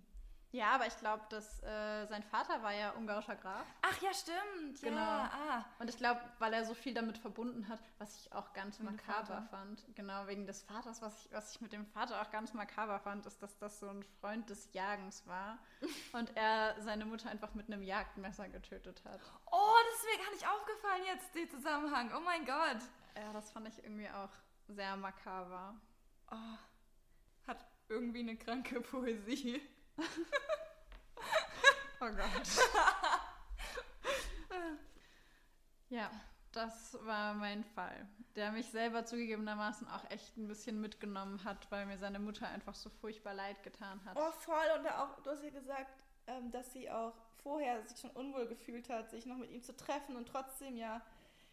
[0.51, 3.65] Ja, aber ich glaube, dass äh, sein Vater war ja ungarischer Graf.
[3.83, 4.81] Ach ja, stimmt.
[4.81, 4.97] Genau.
[4.97, 5.65] Ja, ah.
[5.77, 8.87] Und ich glaube, weil er so viel damit verbunden hat, was ich auch ganz dem
[8.87, 9.47] makaber Vater.
[9.51, 9.85] fand.
[9.93, 11.03] Genau, wegen des Vaters.
[11.03, 13.89] Was ich, was ich mit dem Vater auch ganz makaber fand, ist, dass das so
[13.89, 15.59] ein Freund des Jagens war.
[16.13, 19.19] und er seine Mutter einfach mit einem Jagdmesser getötet hat.
[19.51, 22.11] Oh, das ist mir gar nicht aufgefallen jetzt, der Zusammenhang.
[22.17, 22.79] Oh mein Gott.
[23.19, 24.29] Ja, das fand ich irgendwie auch
[24.67, 25.75] sehr makaber.
[26.31, 26.57] Oh,
[27.47, 29.61] hat irgendwie eine kranke Poesie.
[32.01, 32.47] Oh Gott.
[35.89, 36.09] ja,
[36.53, 41.85] das war mein Fall, der mich selber zugegebenermaßen auch echt ein bisschen mitgenommen hat, weil
[41.87, 44.15] mir seine Mutter einfach so furchtbar leid getan hat.
[44.17, 44.63] Oh, voll.
[44.77, 45.91] Und auch, du hast ja gesagt,
[46.27, 49.75] ähm, dass sie auch vorher sich schon unwohl gefühlt hat, sich noch mit ihm zu
[49.75, 51.01] treffen und trotzdem ja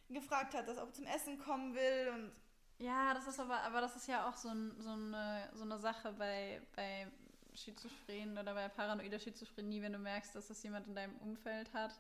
[0.09, 2.33] gefragt hat, dass er ob zum Essen kommen will und
[2.79, 5.79] Ja, das ist aber, aber das ist ja auch so, ein, so, eine, so eine
[5.79, 7.07] Sache bei, bei
[7.55, 11.99] Schizophrenen oder bei paranoider Schizophrenie, wenn du merkst, dass das jemand in deinem Umfeld hat.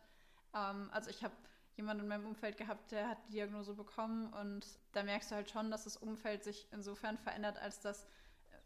[0.54, 1.34] Ähm, also ich habe
[1.76, 5.50] jemanden in meinem Umfeld gehabt, der hat die Diagnose bekommen und da merkst du halt
[5.50, 8.06] schon, dass das Umfeld sich insofern verändert, als dass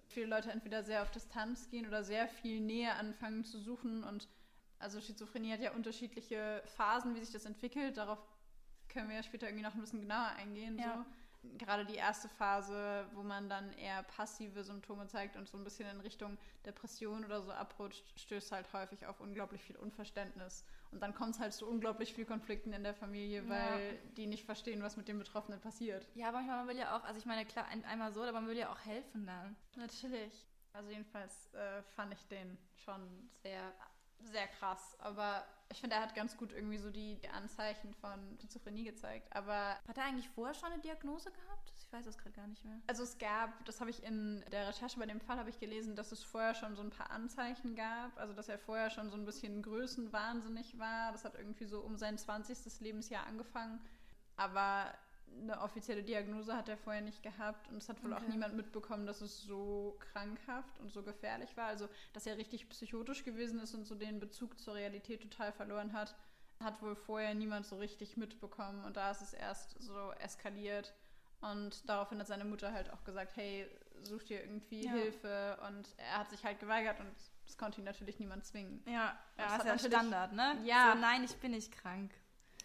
[0.07, 4.29] viele Leute entweder sehr auf Distanz gehen oder sehr viel Nähe anfangen zu suchen und
[4.81, 7.99] also Schizophrenie hat ja unterschiedliche Phasen, wie sich das entwickelt.
[7.99, 8.19] Darauf
[8.91, 10.79] können wir ja später irgendwie noch ein bisschen genauer eingehen.
[10.79, 10.97] Ja.
[10.99, 11.05] So.
[11.57, 15.89] Gerade die erste Phase, wo man dann eher passive Symptome zeigt und so ein bisschen
[15.89, 20.67] in Richtung Depression oder so abrutscht, stößt halt häufig auf unglaublich viel Unverständnis.
[20.91, 23.49] Und dann kommt es halt zu unglaublich viel Konflikten in der Familie, Ja.
[23.49, 26.07] weil die nicht verstehen, was mit den Betroffenen passiert.
[26.15, 28.47] ja, manchmal man will ja auch, also ich meine, klar, ein, einmal so, aber man
[28.47, 29.57] will ja auch helfen dann.
[29.77, 30.47] Natürlich.
[30.75, 33.73] Also jedenfalls äh, fand ich den schon sehr,
[34.25, 34.97] sehr krass.
[35.01, 39.35] Aber ich finde, er hat ganz gut irgendwie so die, Anzeichen von Schizophrenie gezeigt.
[39.35, 41.73] Aber Hat er eigentlich vorher schon eine Diagnose gehabt?
[41.79, 42.77] Ich weiß das gerade gar nicht mehr.
[42.87, 45.97] also es gab, das habe ich in der Recherche bei dem Fall habe ich gelesen,
[45.97, 48.17] dass es vorher schon so ein paar Anzeichen gab.
[48.19, 51.13] Also dass er vorher schon so ein bisschen größenwahnsinnig war.
[51.13, 52.81] Das hat irgendwie so um sein 20.
[52.81, 53.81] Lebensjahr angefangen.
[54.37, 54.93] Aber
[55.43, 58.31] eine offizielle Diagnose hat er vorher nicht gehabt und es hat wohl auch Okay.
[58.33, 61.67] niemand mitbekommen, dass es so krankhaft und so gefährlich war.
[61.67, 65.93] Also, dass er richtig psychotisch gewesen ist und so den Bezug zur Realität total verloren
[65.93, 66.15] hat,
[66.63, 68.85] hat wohl vorher niemand so richtig mitbekommen.
[68.85, 70.93] Und da ist es erst so eskaliert.
[71.41, 73.67] Und daraufhin hat seine Mutter halt auch gesagt, hey,
[74.03, 74.93] such dir irgendwie Ja.
[74.93, 75.59] Hilfe.
[75.67, 77.09] Und er hat sich halt geweigert und
[77.47, 78.83] das konnte ihn natürlich niemand zwingen.
[78.87, 80.59] Ja, Das ja hat ist ja Standard, ne?
[80.65, 80.93] Ja.
[80.93, 82.13] So, nein, ich bin nicht krank.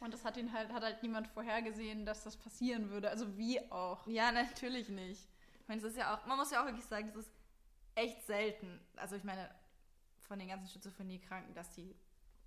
[0.02, 3.10] Und das hat ihn halt, hat halt niemand vorhergesehen, dass das passieren würde.
[3.10, 4.06] Also wie auch.
[4.08, 5.28] Ja, natürlich nicht.
[5.62, 7.32] Ich meine, es ist ja auch, man muss ja auch wirklich sagen, es ist
[7.96, 8.80] echt selten.
[8.98, 9.50] Also ich meine,
[10.28, 11.96] von den ganzen Schizophrenie-Kranken, dass die,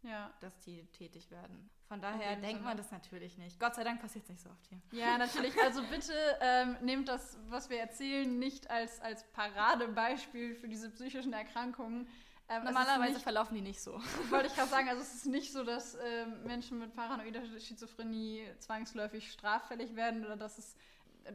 [0.02, 0.30] Ja.
[0.40, 1.70] dass die tätig werden.
[1.88, 2.60] Von daher denkt Sinne.
[2.60, 3.58] man das natürlich nicht.
[3.58, 4.78] Gott sei Dank passiert es nicht so oft hier.
[4.92, 5.58] Ja, natürlich.
[5.62, 11.32] Also bitte ähm, nehmt das, was wir erzählen, nicht als, als Paradebeispiel für diese psychischen
[11.32, 12.06] Erkrankungen.
[12.48, 14.00] Ähm, ist Normalerweise nicht, verlaufen die nicht so.
[14.30, 18.46] wollte ich gerade sagen, also es ist nicht so, dass ähm, Menschen mit paranoider Schizophrenie
[18.58, 20.76] zwangsläufig straffällig werden oder dass es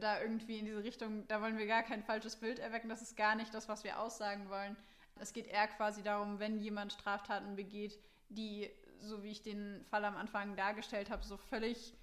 [0.00, 2.88] da irgendwie in diese Richtung, da wollen wir gar kein falsches Bild erwecken.
[2.88, 4.76] Das ist gar nicht das, was wir aussagen wollen.
[5.20, 7.98] Es geht eher quasi darum, wenn jemand Straftaten begeht,
[8.28, 8.68] die,
[9.00, 11.94] so wie ich den Fall am Anfang dargestellt habe, so völlig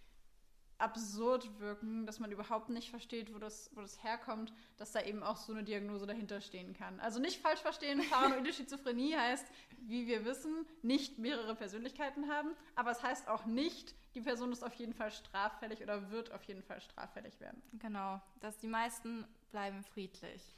[0.82, 5.24] absurd wirken, dass man überhaupt nicht versteht, wo das, wo das herkommt, dass da eben
[5.24, 7.00] auch so eine Diagnose dahinter stehen kann.
[7.00, 9.46] Also nicht falsch verstehen, paranoide Schizophrenie heißt,
[9.82, 14.64] wie wir wissen, nicht mehrere Persönlichkeiten haben, aber es heißt auch nicht, die Person ist
[14.64, 17.62] auf jeden Fall straffällig oder wird auf jeden Fall straffällig werden.
[17.74, 18.22] Genau.
[18.40, 20.56] Dass die meisten bleiben friedlich.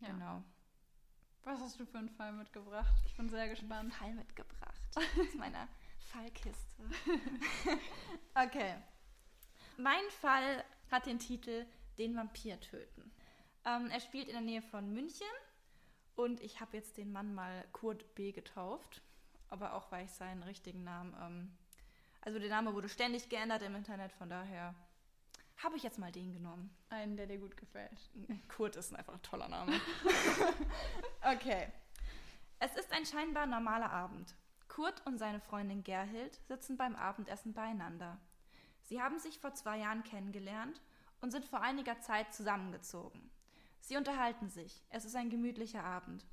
[0.00, 0.08] Ja.
[0.08, 0.42] Genau.
[1.44, 2.94] Was hast du für einen Fall mitgebracht?
[3.06, 3.94] Ich bin sehr Einen gespannt.
[3.94, 5.68] Fall mitgebracht aus meiner
[6.12, 6.84] Fallkiste.
[8.34, 8.76] okay.
[9.76, 11.66] Mein Fall hat den Titel
[11.98, 13.10] Den Vampir töten.
[13.64, 15.26] Ähm, er spielt in der Nähe von München
[16.16, 18.32] und ich habe jetzt den Mann mal Kurt B.
[18.32, 19.02] getauft,
[19.48, 21.56] aber auch weil ich seinen richtigen Namen, ähm,
[22.20, 24.74] also der Name wurde ständig geändert im Internet, von daher
[25.62, 26.74] habe ich jetzt mal den genommen.
[26.88, 28.10] Einen, der dir gut gefällt.
[28.48, 29.72] Kurt ist einfach ein toller Name.
[31.34, 31.68] okay.
[32.58, 34.34] Es ist ein scheinbar normaler Abend.
[34.68, 38.18] Kurt und seine Freundin Gerhild sitzen beim Abendessen beieinander.
[38.92, 40.82] Sie haben sich vor zwei Jahren kennengelernt
[41.22, 43.30] und sind vor einiger Zeit zusammengezogen.
[43.80, 44.84] Sie unterhalten sich.
[44.90, 46.26] Es ist ein gemütlicher Abend.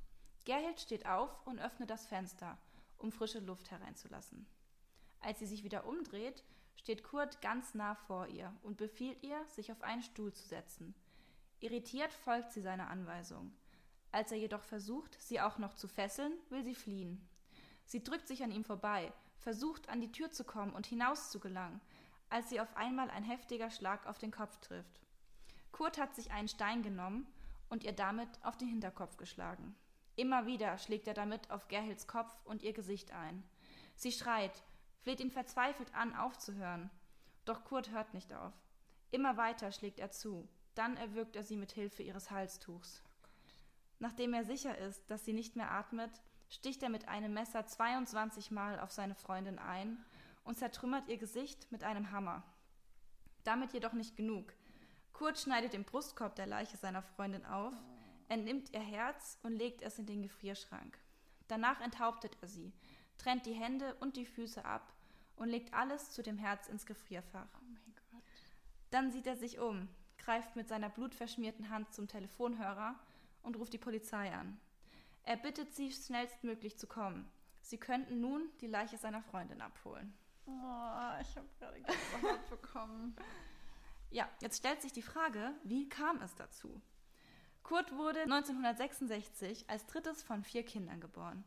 [0.44, 2.58] Gerhild steht auf und öffnet das Fenster,
[2.98, 4.46] um frische Luft hereinzulassen.
[5.20, 6.44] Als sie sich wieder umdreht,
[6.76, 10.94] steht Kurt ganz nah vor ihr und befiehlt ihr, sich auf einen Stuhl zu setzen.
[11.60, 13.54] Irritiert folgt sie seiner Anweisung.
[14.12, 17.26] Als er jedoch versucht, sie auch noch zu fesseln, will sie fliehen.
[17.86, 21.40] Sie drückt sich an ihm vorbei, versucht an die Tür zu kommen und hinaus zu
[21.40, 21.80] gelangen,
[22.30, 25.00] als sie auf einmal ein heftiger Schlag auf den Kopf trifft.
[25.72, 27.26] Kurt hat sich einen Stein genommen
[27.68, 29.74] und ihr damit auf den Hinterkopf geschlagen.
[30.16, 33.42] Immer wieder schlägt er damit auf Gerhilds Kopf und ihr Gesicht ein.
[33.96, 34.62] Sie schreit,
[35.00, 36.90] fleht ihn verzweifelt an, aufzuhören.
[37.44, 38.52] Doch Kurt hört nicht auf.
[39.10, 40.48] Immer weiter schlägt er zu.
[40.74, 43.02] Dann erwürgt er sie mit Hilfe ihres Halstuchs.
[43.98, 46.10] Nachdem er sicher ist, dass sie nicht mehr atmet,
[46.48, 50.04] sticht er mit einem Messer 22 Mal auf seine Freundin ein
[50.44, 52.42] und zertrümmert ihr Gesicht mit einem Hammer.
[53.44, 54.52] Damit jedoch nicht genug.
[55.12, 57.74] Kurt schneidet den Brustkorb der Leiche seiner Freundin auf,
[58.28, 60.98] entnimmt ihr Herz und legt es in den Gefrierschrank.
[61.48, 62.72] Danach enthauptet er sie,
[63.18, 64.92] trennt die Hände und die Füße ab
[65.36, 67.48] und legt alles zu dem Herz ins Gefrierfach.
[67.60, 68.22] Oh mein Gott.
[68.90, 72.94] Dann sieht er sich um, greift mit seiner blutverschmierten Hand zum Telefonhörer
[73.42, 74.60] und ruft die Polizei an.
[75.24, 77.28] Er bittet sie, schnellstmöglich zu kommen.
[77.62, 80.14] Sie könnten nun die Leiche seiner Freundin abholen.
[80.62, 83.16] Oh, ich habe gerade Gänsehaut bekommen.
[84.10, 86.80] Ja, jetzt stellt sich die Frage, wie kam es dazu?
[87.62, 91.44] Kurt wurde 1966 als drittes von vier Kindern geboren.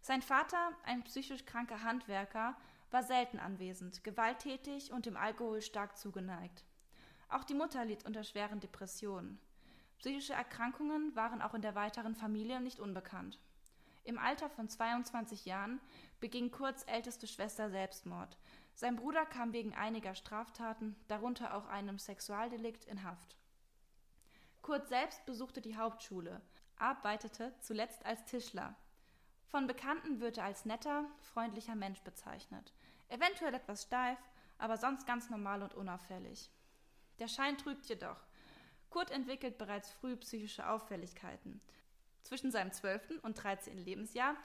[0.00, 2.56] Sein Vater, ein psychisch kranker Handwerker,
[2.90, 6.64] war selten anwesend, gewalttätig und dem Alkohol stark zugeneigt.
[7.28, 9.38] Auch die Mutter litt unter schweren Depressionen.
[9.98, 13.38] Psychische Erkrankungen waren auch in der weiteren Familie nicht unbekannt.
[14.08, 15.82] Im Alter von 22 Jahren
[16.18, 18.38] beging Kurts älteste Schwester Selbstmord.
[18.72, 23.36] Sein Bruder kam wegen einiger Straftaten, darunter auch einem Sexualdelikt, in Haft.
[24.62, 26.40] Kurt selbst besuchte die Hauptschule,
[26.78, 28.74] arbeitete zuletzt als Tischler.
[29.44, 32.72] Von Bekannten wird er als netter, freundlicher Mensch bezeichnet.
[33.10, 34.18] Eventuell etwas steif,
[34.56, 36.50] aber sonst ganz normal und unauffällig.
[37.18, 38.26] Der Schein trügt jedoch.
[38.88, 41.60] Kurt entwickelt bereits früh psychische Auffälligkeiten.
[42.28, 43.20] Zwischen seinem 12.
[43.22, 43.78] und 13.
[43.78, 44.36] Lebensjahr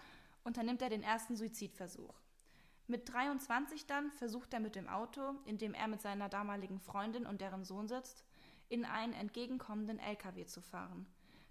[0.46, 2.14] unternimmt er den ersten Suizidversuch.
[2.88, 7.26] Mit 23 dann versucht er mit dem Auto, in dem er mit seiner damaligen Freundin
[7.26, 8.24] und deren Sohn sitzt,
[8.70, 11.06] in einen entgegenkommenden LKW zu fahren.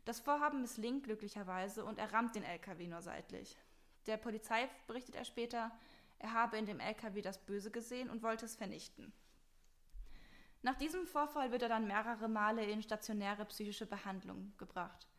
[0.06, 3.58] Das Vorhaben misslingt glücklicherweise und er rammt den LKW nur seitlich.
[4.06, 5.70] Der Polizei berichtet er später,
[6.18, 9.12] er habe in dem LKW das Böse gesehen und wollte es vernichten.
[10.62, 15.11] Nach diesem Vorfall wird er dann mehrere Male in stationäre psychische Behandlung gebracht.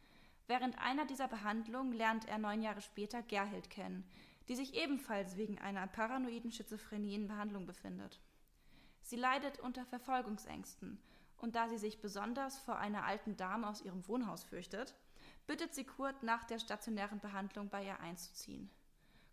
[0.48, 4.04] Während einer dieser Behandlungen lernt er neun Jahre später Gerhild kennen,
[4.48, 8.20] die sich ebenfalls wegen einer paranoiden Schizophrenie in Behandlung befindet.
[9.02, 11.02] Sie leidet unter Verfolgungsängsten
[11.38, 14.96] und da sie sich besonders vor einer alten Dame aus ihrem Wohnhaus fürchtet,
[15.48, 18.70] bittet sie Kurt nach der stationären Behandlung bei ihr einzuziehen.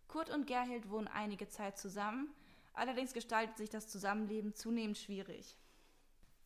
[0.07, 2.29] Kurt und Gerhild wohnen einige Zeit zusammen,
[2.73, 5.57] allerdings gestaltet sich das Zusammenleben zunehmend schwierig.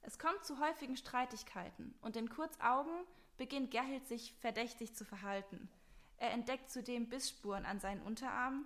[0.02, 3.06] Es kommt zu häufigen Streitigkeiten und in Kurts Augen
[3.38, 5.70] beginnt Gerhild sich verdächtig zu verhalten.
[6.18, 8.66] Er entdeckt zudem Bissspuren an seinen Unterarmen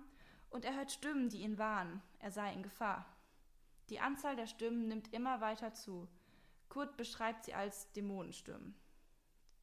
[0.50, 3.04] und er hört Stimmen, die ihn warnen, er sei in Gefahr.
[3.88, 6.06] Die Anzahl der Stimmen nimmt immer weiter zu.
[6.68, 8.74] Kurt beschreibt sie als Dämonenstimmen.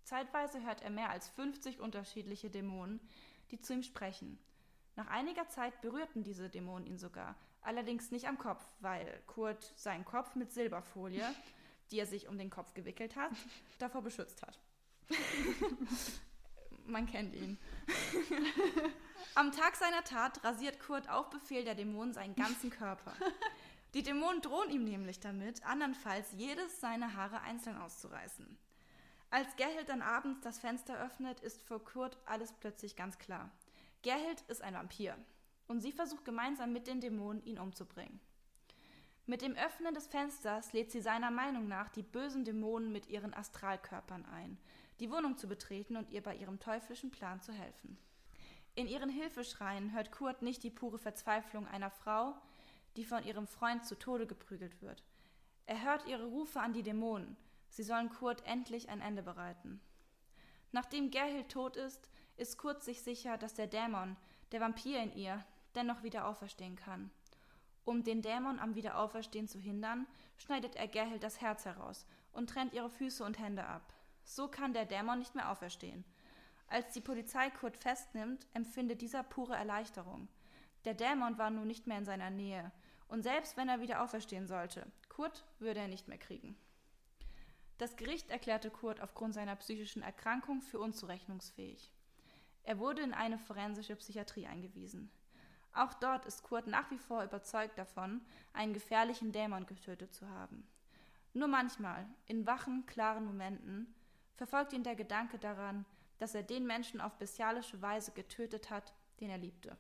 [0.03, 2.99] Zeitweise hört er mehr als 50 unterschiedliche Dämonen,
[3.51, 4.37] die zu ihm sprechen.
[4.95, 10.05] Nach einiger Zeit berührten diese Dämonen ihn sogar, allerdings nicht am Kopf, weil Kurt seinen
[10.05, 11.23] Kopf mit Silberfolie,
[11.91, 13.31] die er sich um den Kopf gewickelt hat,
[13.79, 14.59] davor beschützt hat.
[16.85, 17.57] Man kennt ihn.
[19.35, 23.13] Am Tag seiner Tat rasiert Kurt auf Befehl der Dämonen seinen ganzen Körper.
[23.93, 28.57] Die Dämonen drohen ihm nämlich damit, andernfalls jedes seiner Haare einzeln auszureißen.
[29.29, 33.51] Als Gerhild dann abends das Fenster öffnet, ist für Kurt alles plötzlich ganz klar.
[34.01, 35.15] Gerhild ist ein Vampir
[35.67, 38.19] und sie versucht gemeinsam mit den Dämonen, ihn umzubringen.
[39.25, 43.33] Mit dem Öffnen des Fensters lädt sie seiner Meinung nach die bösen Dämonen mit ihren
[43.33, 44.57] Astralkörpern ein,
[44.99, 47.97] die Wohnung zu betreten und ihr bei ihrem teuflischen Plan zu helfen.
[48.75, 52.36] In ihren Hilfeschreien hört Kurt nicht die pure Verzweiflung einer Frau,
[52.95, 55.03] die von ihrem Freund zu Tode geprügelt wird.
[55.65, 57.38] Er hört ihre Rufe an die Dämonen,
[57.69, 59.81] sie sollen Kurt endlich ein Ende bereiten.
[60.71, 64.15] Nachdem Gerhild tot ist, ist Kurt sich sicher, dass der Dämon,
[64.51, 65.43] der Vampir in ihr,
[65.75, 67.12] dennoch wieder auferstehen kann.
[67.83, 70.07] Um den Dämon am Wiederauferstehen zu hindern,
[70.38, 73.93] schneidet er Gerhild das Herz heraus und trennt ihre Füße und Hände ab.
[74.27, 76.03] So kann der Dämon nicht mehr auferstehen.
[76.67, 80.27] Als die Polizei Kurt festnimmt, empfindet dieser pure Erleichterung.
[80.83, 82.71] Der Dämon war nun nicht mehr in seiner Nähe,
[83.08, 86.58] und selbst wenn er wieder auferstehen sollte, Kurt würde er nicht mehr kriegen.
[87.77, 91.93] Das Gericht erklärte Kurt aufgrund seiner psychischen Erkrankung für unzurechnungsfähig.
[92.63, 95.10] Er wurde in eine forensische Psychiatrie eingewiesen.
[95.71, 98.19] Auch dort ist Kurt nach wie vor überzeugt davon,
[98.52, 100.67] einen gefährlichen Dämon getötet zu haben.
[101.33, 103.93] Nur manchmal, in wachen, klaren Momenten,
[104.38, 105.85] verfolgt ihn der Gedanke daran,
[106.19, 109.77] dass er den Menschen auf bestialische Weise getötet hat, den er liebte.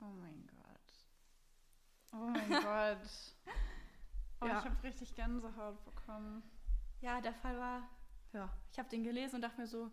[0.00, 2.12] Oh mein Gott.
[2.12, 2.98] Oh mein Gott.
[4.40, 4.58] Oh, Ja.
[4.58, 6.42] ich habe richtig Gänsehaut bekommen.
[7.00, 7.88] Ja, der Fall war.
[8.32, 9.90] Ja, ich habe den gelesen und dachte mir so,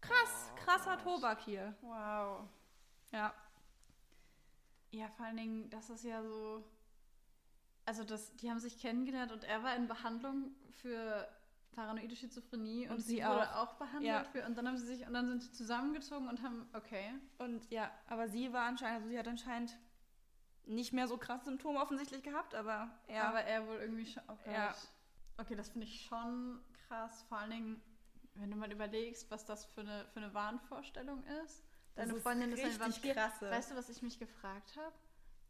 [0.00, 1.04] Krass, Oh krasser Gott.
[1.04, 1.74] Tobak hier.
[1.82, 2.48] Wow.
[3.12, 3.32] Ja.
[4.90, 6.64] Ja, vor allen Dingen, das ist ja so.
[7.84, 11.28] Also, das, die haben sich kennengelernt und er war in Behandlung für
[11.72, 13.68] paranoide Schizophrenie und, Und sie sie wurde auch.
[13.68, 14.24] auch behandelt Ja.
[14.24, 14.44] für.
[14.46, 16.68] Und dann haben sie sich und dann sind sie zusammengezogen und haben.
[16.74, 17.12] Okay.
[17.38, 19.76] Und ja, aber sie war anscheinend, also sie hat anscheinend
[20.64, 23.28] nicht mehr so krasse Symptome offensichtlich gehabt, aber er.
[23.28, 24.22] Aber er wohl irgendwie schon.
[24.28, 24.50] Oh.
[24.50, 24.74] Ja.
[25.38, 27.24] Okay, das finde ich schon krass.
[27.28, 27.82] Vor allen Dingen,
[28.34, 31.64] wenn du mal überlegst, was das für eine, für eine Wahnvorstellung ist.
[31.94, 33.14] Deine ist Freundin ist ein richtig Vampir.
[33.14, 33.50] krasse.
[33.50, 34.94] Weißt du, was ich mich gefragt habe?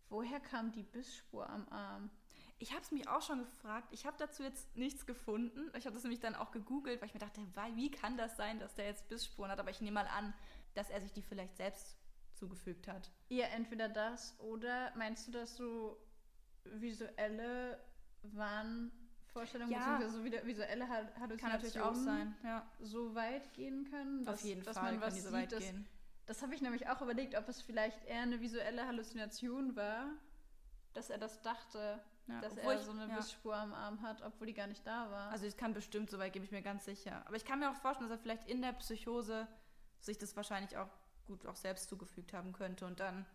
[0.08, 2.10] Woher kam die Bissspur am Arm?
[2.58, 3.88] Ich habe es mich auch schon gefragt.
[3.90, 5.70] Ich habe dazu jetzt nichts gefunden.
[5.76, 7.40] Ich habe das nämlich dann auch gegoogelt, weil ich mir dachte,
[7.74, 9.58] wie kann das sein, dass der jetzt Bissspuren hat?
[9.58, 10.32] Aber ich nehme mal an,
[10.74, 11.96] dass er sich die vielleicht selbst
[12.34, 13.10] zugefügt hat.
[13.30, 15.98] Ja, entweder das oder meinst du, dass so
[16.64, 17.78] visuelle
[18.22, 19.78] Wahnvorstellungen Ja.
[19.80, 22.36] beziehungsweise so wieder visuelle Hal- Halluzinationen Kann natürlich auch sein.
[22.44, 22.66] Ja.
[22.80, 25.52] so weit gehen können, dass, Auf jeden dass Fall man was die so sieht, weit
[25.52, 25.86] dass, gehen.
[26.26, 30.06] Das habe ich nämlich auch überlegt, ob es vielleicht eher eine visuelle Halluzination war,
[30.94, 33.16] dass er das dachte, Ja, dass obwohl er ich- so eine ja.
[33.16, 35.30] Bissspur am Arm hat, obwohl die gar nicht da war.
[35.30, 37.22] Also es kann bestimmt so weit, gebe ich mir ganz sicher.
[37.26, 39.48] Aber ich kann mir auch vorstellen, dass er vielleicht in der Psychose
[40.00, 40.88] sich das wahrscheinlich auch
[41.26, 43.26] gut auch selbst zugefügt haben könnte und dann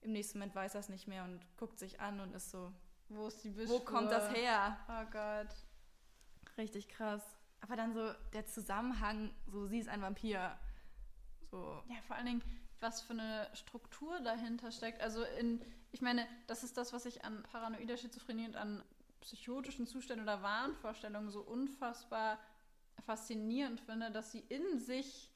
[0.00, 2.72] im nächsten Moment weiß er es nicht mehr und guckt sich an und ist so,
[3.08, 3.80] wo ist die Bissspur?
[3.80, 4.76] wo kommt das her?
[4.88, 5.48] Oh Gott.
[6.56, 7.22] Richtig krass.
[7.60, 10.56] Aber dann so der Zusammenhang, so sie ist ein Vampir.
[11.50, 11.82] So.
[11.88, 12.42] Ja, vor allen Dingen,
[12.80, 15.00] was für eine Struktur dahinter steckt.
[15.00, 15.60] Also in,
[15.92, 18.82] ich meine, das ist das, was ich an paranoider Schizophrenie und an
[19.20, 22.38] psychotischen Zuständen oder Wahnvorstellungen so unfassbar
[23.04, 25.30] faszinierend finde, dass sie in sich,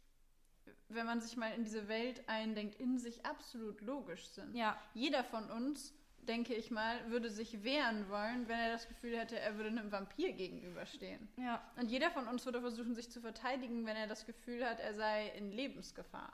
[0.88, 4.54] wenn man sich mal in diese Welt eindenkt, in sich absolut logisch sind.
[4.54, 9.18] Ja, Jeder von uns, denke ich mal, würde sich wehren wollen, wenn er das Gefühl
[9.18, 11.28] hätte, er würde einem Vampir gegenüberstehen.
[11.36, 14.78] ja, Und jeder von uns würde versuchen, sich zu verteidigen, wenn er das Gefühl hat,
[14.80, 16.32] er sei in Lebensgefahr.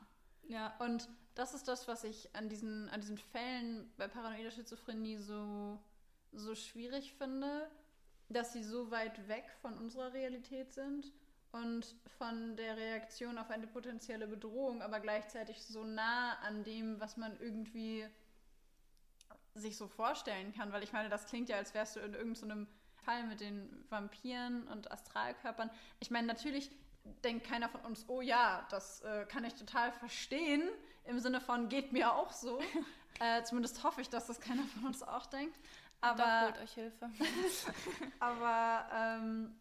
[0.49, 0.77] ja.
[0.81, 1.09] Und
[1.39, 5.79] das ist das, was ich an diesen, an diesen Fällen bei paranoider Schizophrenie so,
[6.33, 7.71] so schwierig finde,
[8.29, 11.13] dass sie so weit weg von unserer Realität sind
[11.53, 17.17] und von der Reaktion auf eine potenzielle Bedrohung, aber gleichzeitig so nah an dem, was
[17.17, 18.05] man irgendwie
[19.55, 20.73] sich so vorstellen kann.
[20.73, 22.67] Weil ich meine, das klingt ja, als wärst du in irgendeinem
[22.97, 25.71] Fall mit den Vampiren und Astralkörpern.
[26.01, 26.73] Ich meine, natürlich
[27.25, 30.69] denkt keiner von uns, oh ja, das äh, kann ich total verstehen,
[31.05, 32.61] im Sinne von geht mir auch so.
[33.21, 35.57] äh, zumindest hoffe ich, dass das keiner von uns auch denkt.
[36.01, 37.11] Doch, Aber, holt euch Hilfe.
[38.21, 39.57] aber ähm,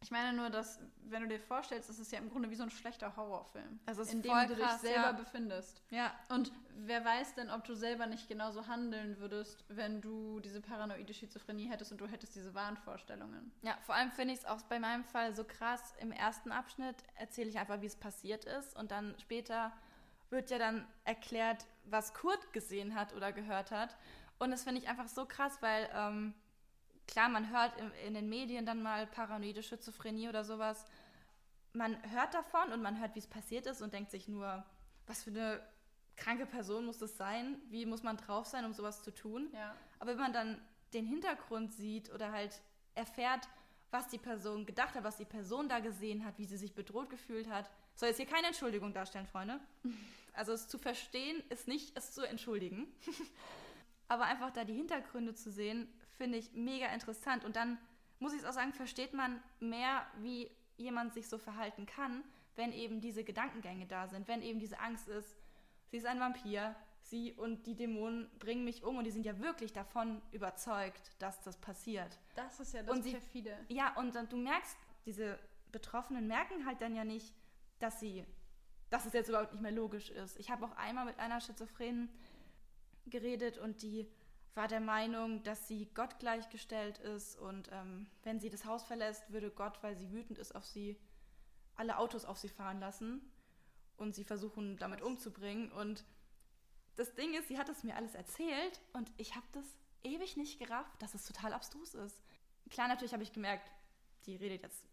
[0.00, 2.62] ich meine nur, dass, wenn du dir vorstellst, es ist ja im Grunde wie so
[2.62, 5.12] ein schlechter Horrorfilm, Das ist in dem du krass, dich selber ja.
[5.12, 5.82] befindest.
[5.90, 10.60] Ja, Und wer weiß denn, ob du selber nicht genauso handeln würdest, wenn du diese
[10.60, 13.50] paranoide Schizophrenie hättest und du hättest diese Wahnvorstellungen.
[13.62, 15.94] Ja, vor allem finde ich es auch bei meinem Fall so krass.
[16.00, 18.76] Im ersten Abschnitt erzähle ich einfach, wie es passiert ist.
[18.76, 19.72] Und dann später
[20.30, 23.96] wird ja dann erklärt, was Kurt gesehen hat oder gehört hat.
[24.38, 26.34] Und das finde ich einfach so krass, weil ähm,
[27.08, 27.72] klar, man hört
[28.06, 30.84] in, den Medien dann mal paranoide Schizophrenie oder sowas.
[31.72, 34.64] Man hört davon und man hört, wie es passiert ist und denkt sich nur,
[35.06, 35.60] was für eine
[36.16, 37.56] kranke Person muss das sein?
[37.70, 39.48] Wie muss man drauf sein, um sowas zu tun?
[39.52, 39.74] Ja.
[39.98, 40.60] Aber wenn man dann
[40.92, 42.60] den Hintergrund sieht oder halt
[42.94, 43.48] erfährt,
[43.90, 47.08] was die Person gedacht hat, was die Person da gesehen hat, wie sie sich bedroht
[47.08, 49.60] gefühlt hat, soll jetzt hier keine Entschuldigung darstellen, Freunde.
[50.34, 52.86] Also es zu verstehen ist nicht es zu entschuldigen.
[54.08, 55.88] Aber einfach da die Hintergründe zu sehen,
[56.18, 57.44] finde ich mega interessant.
[57.44, 57.78] Und dann
[58.18, 62.22] muss ich es auch sagen, versteht man mehr, wie jemand sich so verhalten kann,
[62.56, 65.36] wenn eben diese Gedankengänge da sind, wenn eben diese Angst ist,
[65.90, 69.38] sie ist ein Vampir, sie und die Dämonen bringen mich um und die sind ja
[69.38, 72.18] wirklich davon überzeugt, dass das passiert.
[72.34, 73.56] Das ist ja das Und sie- perfide.
[73.68, 75.38] Ja, und dann, du merkst, diese
[75.72, 77.32] Betroffenen merken halt dann ja nicht,
[77.78, 78.24] dass sie,
[78.90, 80.38] dass es jetzt überhaupt nicht mehr logisch ist.
[80.38, 82.08] Ich habe auch einmal mit einer Schizophrenen
[83.06, 84.06] geredet und die
[84.54, 89.30] war der Meinung, dass sie Gott gleichgestellt ist und ähm, wenn sie das Haus verlässt,
[89.30, 90.98] würde Gott, weil sie wütend ist auf sie,
[91.76, 93.20] alle Autos auf sie fahren lassen
[93.96, 95.70] und sie versuchen damit umzubringen.
[95.70, 96.04] Und
[96.96, 99.64] das Ding ist, sie hat es mir alles erzählt und ich habe das
[100.02, 102.20] ewig nicht gerafft, dass es total abstrus ist.
[102.70, 103.70] Klar, natürlich habe ich gemerkt,
[104.26, 104.84] die redet jetzt.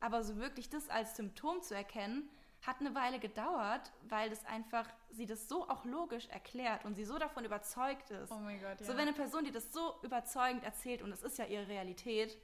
[0.00, 2.28] Aber so wirklich das als Symptom zu erkennen,
[2.62, 7.04] hat eine Weile gedauert, weil das einfach sie das so auch logisch erklärt und sie
[7.04, 8.30] so davon überzeugt ist.
[8.30, 8.86] Oh mein Gott, ja.
[8.86, 12.36] So, wenn eine Person dir das so überzeugend erzählt und es ist ja ihre Realität,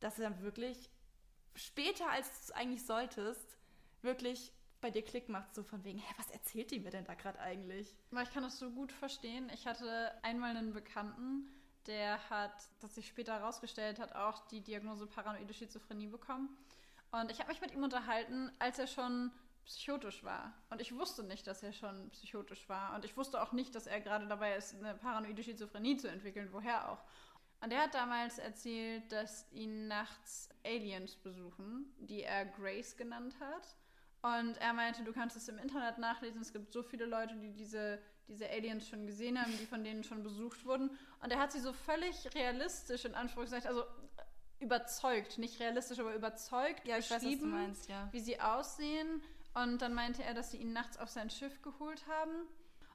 [0.00, 0.90] dass du dann wirklich
[1.54, 3.58] später, als du es eigentlich solltest,
[4.02, 7.14] wirklich bei dir Klick macht, so von wegen, hä, was erzählt die mir denn da
[7.14, 7.96] gerade eigentlich?
[8.22, 9.50] Ich kann das so gut verstehen.
[9.54, 11.48] Ich hatte einmal einen Bekannten,
[11.86, 16.54] der hat, das sich später herausgestellt hat, auch die Diagnose paranoide Schizophrenie bekommen.
[17.20, 19.30] Und ich habe mich mit ihm unterhalten, als er schon
[19.64, 20.52] psychotisch war.
[20.70, 22.94] Und ich wusste nicht, dass er schon psychotisch war.
[22.96, 26.48] Und ich wusste auch nicht, dass er gerade dabei ist, eine paranoide Schizophrenie zu entwickeln,
[26.50, 27.04] woher auch.
[27.60, 33.76] Und er hat damals erzählt, dass ihn nachts Aliens besuchen, die er Grace genannt hat.
[34.22, 36.42] Und er meinte, du kannst es im Internet nachlesen.
[36.42, 40.02] Es gibt so viele Leute, die diese, diese Aliens schon gesehen haben, die von denen
[40.02, 40.90] schon besucht wurden.
[41.20, 43.84] Und er hat sie so völlig realistisch in Anführungszeichen, also
[44.64, 48.08] überzeugt, nicht realistisch, aber überzeugt Ja, ich weiß, was beschrieben, du meinst, ja.
[48.12, 49.22] wie sie aussehen.
[49.54, 52.32] Und dann meinte er, dass sie ihn nachts auf sein Schiff geholt haben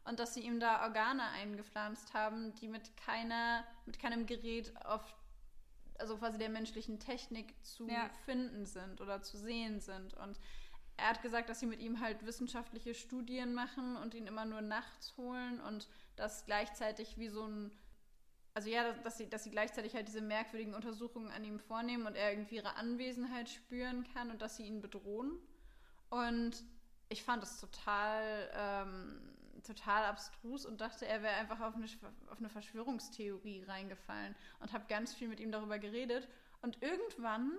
[0.03, 5.01] und dass sie ihm da Organe eingepflanzt haben, die mit keiner, mit keinem Gerät auf,
[5.97, 8.09] also quasi der menschlichen Technik zu Ja.
[8.25, 10.15] finden sind oder zu sehen sind.
[10.15, 10.37] Und
[10.97, 14.59] er hat gesagt, dass sie mit ihm halt wissenschaftliche Studien machen und ihn immer nur
[14.61, 17.71] nachts holen und das gleichzeitig wie so ein
[18.53, 22.15] also ja, dass sie, dass sie gleichzeitig halt diese merkwürdigen Untersuchungen an ihm vornehmen und
[22.15, 25.31] er irgendwie ihre Anwesenheit spüren kann und dass sie ihn bedrohen.
[26.09, 26.63] Und
[27.09, 29.21] ich fand es total, ähm,
[29.65, 31.85] total abstrus und dachte, er wäre einfach auf eine,
[32.31, 36.27] auf eine Verschwörungstheorie reingefallen und habe ganz viel mit ihm darüber geredet.
[36.61, 37.51] Und irgendwann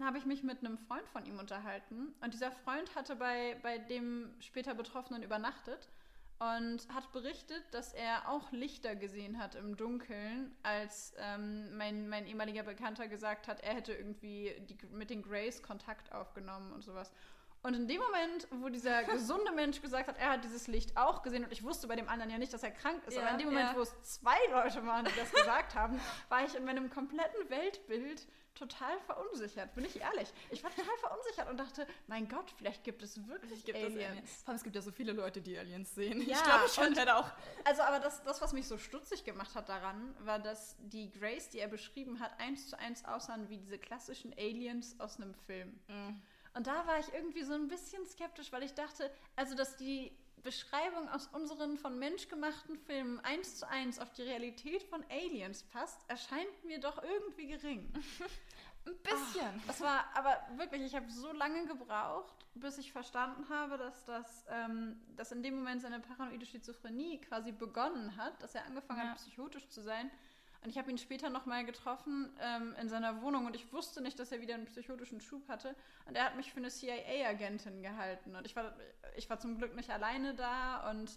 [0.00, 3.78] habe ich mich mit einem Freund von ihm unterhalten und dieser Freund hatte bei, bei
[3.78, 5.90] dem später Betroffenen übernachtet
[6.40, 12.26] und hat berichtet, dass er auch Lichter gesehen hat im Dunkeln, als ähm, mein, mein
[12.26, 17.12] ehemaliger Bekannter gesagt hat, er hätte irgendwie die, mit den Grays Kontakt aufgenommen und sowas.
[17.62, 21.22] Und in dem Moment, wo dieser gesunde Mensch gesagt hat, er hat dieses Licht auch
[21.22, 23.32] gesehen und ich wusste bei dem anderen ja nicht, dass er krank ist, Ja, aber
[23.32, 23.76] in dem Moment, ja.
[23.76, 28.26] wo es zwei Leute waren, die das gesagt haben, war ich in meinem kompletten Weltbild
[28.54, 30.32] total verunsichert, bin ich ehrlich.
[30.50, 34.42] Ich war total verunsichert und dachte, mein Gott, vielleicht gibt es wirklich Gibt es Aliens.
[34.42, 36.20] Vor allem, es gibt ja so viele Leute, die Aliens sehen.
[36.22, 37.30] Ja, ich glaube, ich und- könnte auch.
[37.64, 41.48] Also, aber das, das, was mich so stutzig gemacht hat daran, war, dass die Grace,
[41.50, 45.78] die er beschrieben hat, eins zu eins aussahen wie diese klassischen Aliens aus einem Film.
[46.54, 50.12] Und da war ich irgendwie so ein bisschen skeptisch, weil ich dachte, also, dass die
[50.42, 55.62] Beschreibung aus unseren von Mensch gemachten Filmen eins zu eins auf die Realität von Aliens
[55.64, 57.92] passt, erscheint mir doch irgendwie gering.
[58.86, 59.62] Ein bisschen.
[59.66, 64.46] Das war aber wirklich, ich habe so lange gebraucht, bis ich verstanden habe, dass das,
[64.48, 69.10] ähm, dass in dem Moment seine paranoide Schizophrenie quasi begonnen hat, dass er angefangen Ja.
[69.10, 70.10] hat, psychotisch zu sein.
[70.62, 74.18] Und ich habe ihn später nochmal getroffen ähm, in seiner Wohnung und ich wusste nicht,
[74.18, 75.74] dass er wieder einen psychotischen Schub hatte.
[76.04, 78.36] Und er hat mich für eine CIA-Agentin gehalten.
[78.36, 78.74] Und ich war,
[79.16, 81.08] ich war zum Glück nicht alleine da und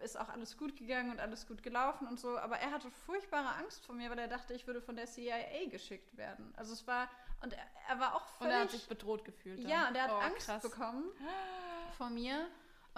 [0.00, 2.36] äh, ist auch alles gut gegangen und alles gut gelaufen und so.
[2.38, 5.66] Aber er hatte furchtbare Angst vor mir, weil er dachte, ich würde von der CIA
[5.70, 6.52] geschickt werden.
[6.58, 7.08] Also es war,
[7.42, 8.52] und er, er war auch Und völlig...
[8.54, 9.62] er hat sich bedroht gefühlt.
[9.64, 9.70] dann.
[9.70, 10.62] Ja, und er hat Oh, Angst krass.
[10.62, 11.04] bekommen
[11.96, 12.46] vor mir.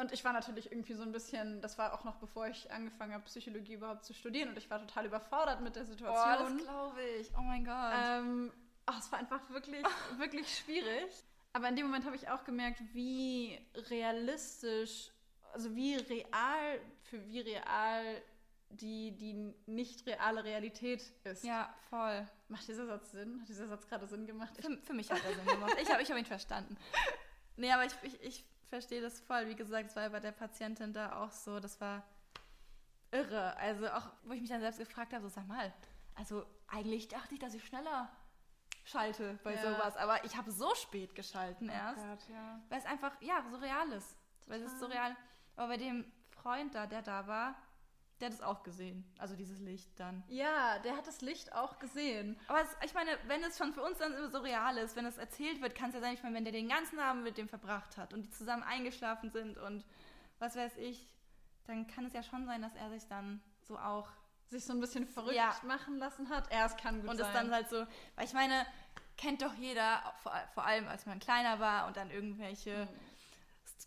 [0.01, 3.13] Und ich war natürlich irgendwie so ein bisschen, das war auch noch bevor ich angefangen
[3.13, 4.49] habe, Psychologie überhaupt zu studieren.
[4.49, 6.59] Und ich war total überfordert mit der Oh, das Situation.
[6.59, 7.31] glaube ich.
[7.37, 7.93] Oh mein Gott.
[7.95, 8.53] ähm,
[8.89, 9.85] oh, es war einfach wirklich,
[10.19, 11.13] wirklich schwierig.
[11.53, 15.11] Aber in dem Moment habe ich auch gemerkt, wie realistisch,
[15.53, 18.23] also wie real, für wie real
[18.71, 21.45] die, die nicht reale Realität ist.
[21.45, 22.27] ja, voll.
[22.49, 23.41] Macht dieser Satz Sinn?
[23.41, 24.55] Hat dieser Satz gerade Sinn gemacht?
[24.57, 25.77] Für, für mich hat er Sinn gemacht.
[25.83, 26.77] Ich habe ich hab ihn verstanden.
[27.57, 29.47] Nee, aber ich, ich, ich verstehe das voll.
[29.49, 31.61] Wie gesagt, es war bei der Patientin da auch so.
[31.61, 32.03] Das war
[33.11, 33.57] irre.
[33.59, 35.73] Also auch, wo ich mich dann selbst gefragt habe, so sag mal,
[36.15, 38.11] also eigentlich dachte ich, dass ich schneller
[38.85, 39.63] schalte bei Ja.
[39.63, 39.97] sowas.
[39.97, 41.99] Aber ich habe so spät geschalten erst.
[42.01, 42.61] Oh Gott, ja.
[42.69, 44.17] Weil es einfach, ja, so real ist.
[44.47, 45.15] Weil es ist so real.
[45.57, 47.55] Aber bei dem Freund da, der da war,
[48.21, 49.05] der hat es auch gesehen.
[49.19, 50.23] Also dieses Licht dann.
[50.29, 52.39] Ja, der hat das Licht auch gesehen.
[52.49, 55.07] Aber es, ich meine, wenn es schon für uns dann immer so real ist, wenn
[55.07, 57.39] es erzählt wird, kann es ja sein, ich meine, wenn der den ganzen Abend mit
[57.39, 59.85] dem verbracht hat und die zusammen eingeschlafen sind und
[60.39, 61.07] was weiß ich,
[61.67, 64.09] dann kann es ja schon sein, dass er sich dann so auch
[64.49, 65.55] Sich so ein bisschen verrückt Ja.
[65.65, 66.51] machen lassen hat.
[66.51, 67.27] Er, es kann gut und sein.
[67.27, 68.67] es dann halt so, weil ich meine,
[69.17, 72.89] kennt doch jeder, vor, vor allem als man kleiner war und dann irgendwelche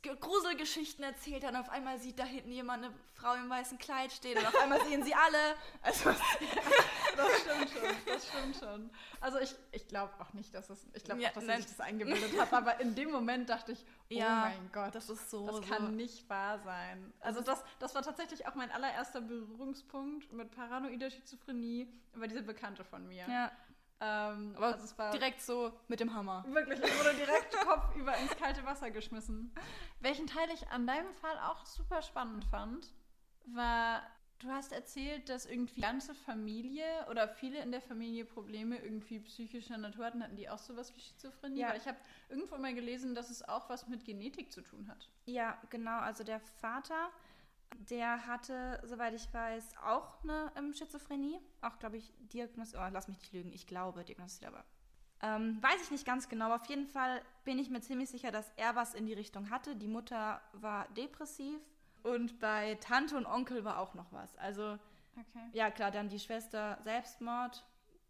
[0.04, 4.12] Gruselgeschichten erzählt hat und auf einmal sieht da hinten jemand eine Frau im weißen Kleid
[4.12, 5.38] stehen und auf einmal sehen sie alle.
[5.82, 6.10] Also,
[7.16, 8.89] das stimmt schon, das stimmt schon.
[9.22, 11.58] Also ich, ich glaube auch nicht, dass es, ich glaube Ja, auch, dass nein.
[11.62, 15.10] sich das eingebildet hat, aber in dem Moment dachte ich, oh Ja, mein Gott, das
[15.10, 15.45] ist so.
[15.47, 15.91] das kann so.
[15.91, 17.14] nicht wahr sein.
[17.20, 22.84] Also das, das war tatsächlich auch mein allererster Berührungspunkt mit paranoider Schizophrenie, war diese Bekannte
[22.84, 23.26] von mir.
[23.30, 23.51] Ja,
[24.01, 26.43] Ähm, aber also es war direkt so mit dem Hammer.
[26.47, 27.54] Wirklich, ich wurde direkt
[28.24, 29.53] ins kalte Wasser geschmissen.
[29.99, 32.93] Welchen Teil ich an deinem Fall auch super spannend fand,
[33.45, 34.01] war,
[34.39, 39.19] du hast erzählt, dass irgendwie die ganze Familie oder viele in der Familie Probleme irgendwie
[39.19, 40.24] psychischer Natur hatten.
[40.24, 41.61] Hatten die auch sowas wie Schizophrenie?
[41.61, 41.69] Ja.
[41.69, 41.97] Weil ich habe
[42.30, 45.09] irgendwo mal gelesen, dass es auch was mit Genetik zu tun hat.
[45.26, 45.99] Ja, genau.
[45.99, 47.09] Also der Vater,
[47.89, 51.39] der hatte, soweit ich weiß, auch eine ähm, Schizophrenie.
[51.61, 52.84] Auch, glaube ich, diagnostiziert.
[52.86, 53.53] Oh, lass mich nicht lügen.
[53.53, 54.63] Ich glaube, diagnostiziert, aber.
[55.24, 56.53] Ähm, weiß ich nicht ganz genau.
[56.53, 59.76] Auf jeden Fall bin ich mir ziemlich sicher, dass er was in die Richtung hatte.
[59.78, 61.59] Die Mutter war depressiv
[62.03, 64.36] und bei Tante und Onkel war auch noch was.
[64.38, 64.78] Also,
[65.15, 65.47] Okay.
[65.53, 67.63] ja klar, dann die Schwester Selbstmord,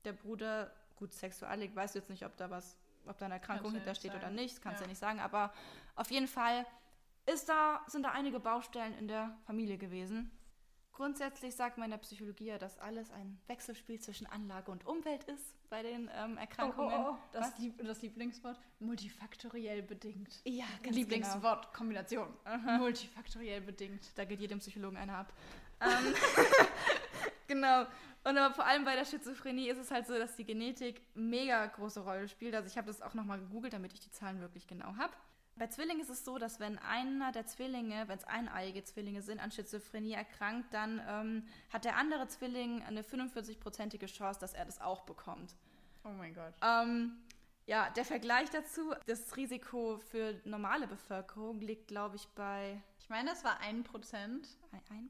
[0.05, 3.71] der Bruder, gut, Sexuallig, weißt du jetzt nicht, ob da was, ob da eine Erkrankung
[3.73, 4.87] Kannst hintersteht oder nicht, kannst du Ja.
[4.87, 5.53] ja nicht sagen, aber
[5.95, 6.65] auf jeden Fall
[7.25, 10.31] ist da, sind da einige Baustellen in der Familie gewesen.
[10.93, 15.25] Grundsätzlich sagt man in der Psychologie ja, dass alles ein Wechselspiel zwischen Anlage und Umwelt
[15.25, 16.93] ist bei den ähm, Erkrankungen.
[16.95, 17.57] Oh, Das, Was?
[17.57, 20.39] Lieb das Lieblingswort multifaktoriell bedingt.
[20.45, 20.95] Ja, ganz genau.
[20.97, 22.27] Lieblingswort Kombination.
[22.77, 24.15] Multifaktoriell bedingt.
[24.15, 25.33] Da geht jedem Psychologen einer ab.
[25.81, 26.13] ähm,
[27.47, 27.87] genau.
[28.23, 31.65] Und aber vor allem bei der Schizophrenie ist es halt so, dass die Genetik mega
[31.65, 32.53] große Rolle spielt.
[32.53, 35.13] Also ich habe das auch nochmal gegoogelt, damit ich die Zahlen wirklich genau habe.
[35.55, 39.39] Bei Zwillingen ist es so, dass wenn einer der Zwillinge, wenn es eineiige Zwillinge sind,
[39.39, 44.81] an Schizophrenie erkrankt, dann ähm, hat der andere Zwilling eine 45-prozentige Chance, dass er das
[44.81, 45.55] auch bekommt.
[46.03, 46.53] Oh mein Gott.
[46.61, 47.17] Ähm,
[47.67, 53.31] ja, der Vergleich dazu, das Risiko für normale Bevölkerung liegt, glaube ich, bei Ich meine,
[53.31, 54.47] es war ein Prozent.
[54.89, 55.09] 1%.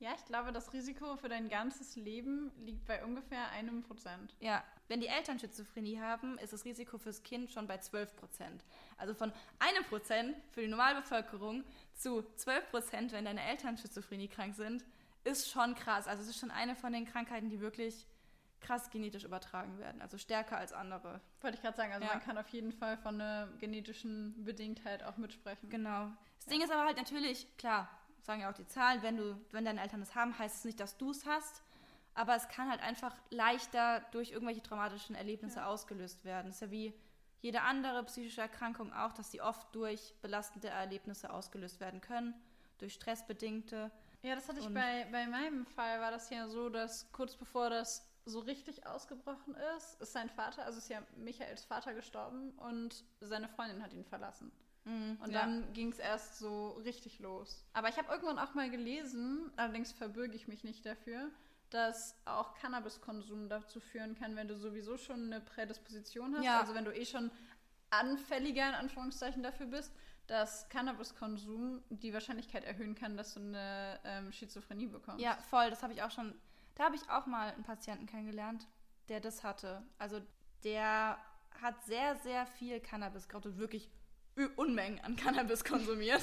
[0.00, 4.34] Ja, ich glaube, das Risiko für dein ganzes Leben liegt bei ungefähr einem Prozent.
[4.40, 8.64] Ja, wenn die Eltern Schizophrenie haben, ist das Risiko fürs Kind schon bei 12 Prozent.
[8.96, 11.62] Also von einem Prozent für die Normalbevölkerung
[11.92, 14.82] zu 12 Prozent, wenn deine Eltern Schizophrenie krank sind,
[15.24, 16.08] ist schon krass.
[16.08, 18.06] Also es ist schon eine von den Krankheiten, die wirklich
[18.60, 20.00] krass genetisch übertragen werden.
[20.00, 21.20] Also stärker als andere.
[21.40, 22.12] Wollte ich gerade sagen, also Ja.
[22.14, 25.68] man kann auf jeden Fall von einer genetischen Bedingtheit auch mitsprechen.
[25.70, 26.10] Genau.
[26.36, 27.88] Das Ding ist aber halt natürlich, klar,
[28.20, 30.80] sagen ja auch die Zahlen, wenn du, wenn deine Eltern es haben, heißt es nicht,
[30.80, 31.62] dass du es hast.
[32.14, 35.66] Aber es kann halt einfach leichter durch irgendwelche traumatischen Erlebnisse Ja.
[35.66, 36.46] ausgelöst werden.
[36.46, 36.94] Das ist ja wie
[37.42, 42.34] jede andere psychische Erkrankung auch, dass sie oft durch belastende Erlebnisse ausgelöst werden können,
[42.78, 43.90] durch stressbedingte.
[44.22, 47.68] Ja, das hatte ich bei, bei meinem Fall, war das ja so, dass kurz bevor
[47.70, 53.04] das so richtig ausgebrochen ist, ist sein Vater, also ist ja Michaels Vater gestorben und
[53.20, 54.52] seine Freundin hat ihn verlassen.
[54.84, 55.40] Und Ja.
[55.42, 57.64] dann ging es erst so richtig los.
[57.72, 61.30] Aber ich habe irgendwann auch mal gelesen, allerdings verbürge ich mich nicht dafür,
[61.70, 66.60] dass auch Cannabiskonsum dazu führen kann, wenn du sowieso schon eine Prädisposition hast, Ja.
[66.60, 67.32] also wenn du eh schon
[67.90, 69.92] anfälliger in Anführungszeichen dafür bist,
[70.28, 75.20] dass Cannabiskonsum die Wahrscheinlichkeit erhöhen kann, dass du eine ähm, Schizophrenie bekommst.
[75.20, 76.34] Ja, voll, das habe ich auch schon.
[76.76, 78.66] Da habe ich auch mal einen Patienten kennengelernt,
[79.08, 79.82] der das hatte.
[79.98, 80.20] Also
[80.64, 81.18] der
[81.60, 83.90] hat sehr, sehr viel Cannabis geraucht und wirklich
[84.56, 86.22] Unmengen an Cannabis konsumiert.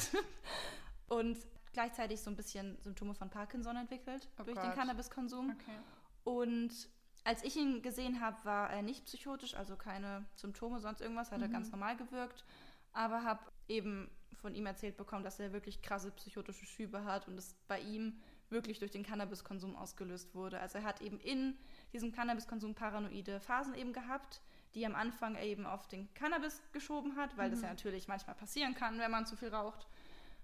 [1.07, 1.37] und
[1.73, 4.65] gleichzeitig so ein bisschen Symptome von Parkinson entwickelt Oh durch Gott.
[4.65, 5.49] den Cannabiskonsum.
[5.59, 5.77] Okay.
[6.23, 6.71] Und
[7.23, 11.41] als ich ihn gesehen habe, war er nicht psychotisch, also keine Symptome, sonst irgendwas, hat
[11.41, 11.53] er Mhm.
[11.53, 12.45] ganz normal gewirkt.
[12.91, 17.37] Aber habe eben von ihm erzählt bekommen, dass er wirklich krasse psychotische Schübe hat und
[17.39, 18.21] es bei ihm
[18.53, 20.59] wirklich durch den Cannabiskonsum ausgelöst wurde.
[20.61, 21.57] Also er hat eben in
[21.91, 24.41] diesem Cannabiskonsum paranoide Phasen eben gehabt,
[24.75, 27.65] die am Anfang er eben auf den Cannabis geschoben hat, weil das Mhm.
[27.65, 29.85] ja natürlich manchmal passieren kann, wenn man zu viel raucht.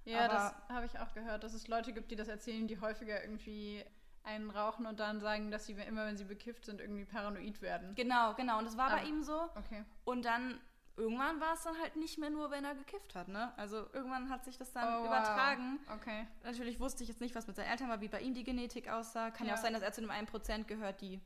[0.06, 2.80] Ja, Aber- das habe ich auch gehört, dass es Leute gibt, die das erzählen, die
[2.82, 3.84] häufiger irgendwie
[4.24, 7.96] einen rauchen und dann sagen, dass sie immer, wenn sie bekifft sind, irgendwie paranoid werden.
[7.96, 8.60] Genau, genau.
[8.60, 9.08] Und das war bei Ah.
[9.08, 9.42] ihm so.
[9.56, 9.84] Okay.
[10.04, 10.60] Und dann
[11.00, 13.52] irgendwann war es dann halt nicht mehr nur, wenn er gekifft hat, ne?
[13.58, 15.06] Also irgendwann hat sich das dann Oh, wow.
[15.08, 15.80] übertragen.
[15.96, 16.28] Okay.
[16.44, 18.90] Natürlich wusste ich jetzt nicht, was mit seinen Eltern war, wie bei ihm die Genetik
[18.90, 19.32] aussah.
[19.32, 19.58] Kann ja, Ja.
[19.60, 21.20] auch sein, dass er zu dem 1% gehört, die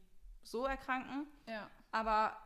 [0.44, 1.28] so erkranken.
[1.48, 1.70] Ja.
[1.92, 2.38] Aber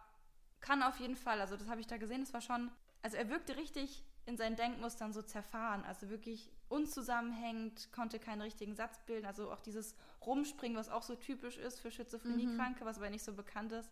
[0.61, 2.71] kann auf jeden Fall, also das habe ich da gesehen, das war schon,
[3.03, 8.75] also er wirkte richtig in seinen Denkmustern so zerfahren, also wirklich unzusammenhängend, konnte keinen richtigen
[8.75, 13.09] Satz bilden, also auch dieses Rumspringen, was auch so typisch ist für Schizophrenie-Kranke, was aber
[13.09, 13.89] nicht so bekannt ist,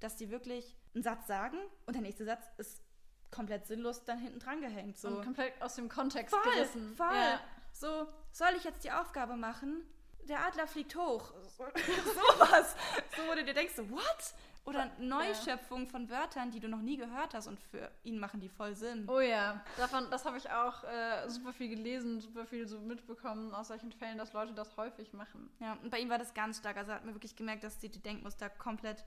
[0.00, 2.82] dass die wirklich einen Satz sagen und der nächste Satz ist
[3.30, 4.98] komplett sinnlos dann hinten dran gehängt.
[4.98, 5.08] So.
[5.08, 6.94] Und komplett aus dem Kontext Voll, gerissen.
[6.96, 7.14] voll.
[7.14, 7.40] Ja.
[7.72, 9.84] So, soll ich jetzt die Aufgabe machen?
[10.28, 11.32] Der Adler fliegt hoch.
[11.56, 12.76] So, sowas.
[13.16, 14.34] So, wo du dir denkst, what?
[14.64, 18.48] Oder Neuschöpfung von Wörtern, die du noch nie gehört hast und für ihn machen die
[18.50, 19.08] voll Sinn.
[19.08, 23.54] Oh ja, davon, das habe ich auch äh, super viel gelesen, super viel so mitbekommen
[23.54, 25.50] aus solchen Fällen, dass Leute das häufig machen.
[25.60, 26.76] Ja, und bei ihm war das ganz stark.
[26.76, 29.02] Also hat mir wirklich gemerkt, dass die, die Denkmuster komplett,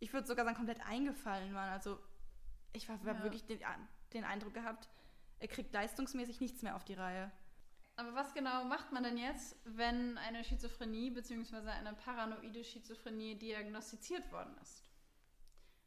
[0.00, 1.70] ich würde sogar sagen, komplett eingefallen waren.
[1.70, 1.98] Also
[2.72, 3.22] ich habe Ja.
[3.22, 3.60] wirklich den,
[4.12, 4.88] den Eindruck gehabt,
[5.38, 7.30] er kriegt leistungsmäßig nichts mehr auf die Reihe.
[7.96, 11.56] Aber was genau macht man denn jetzt, wenn eine Schizophrenie bzw.
[11.70, 14.84] eine paranoide Schizophrenie diagnostiziert worden ist?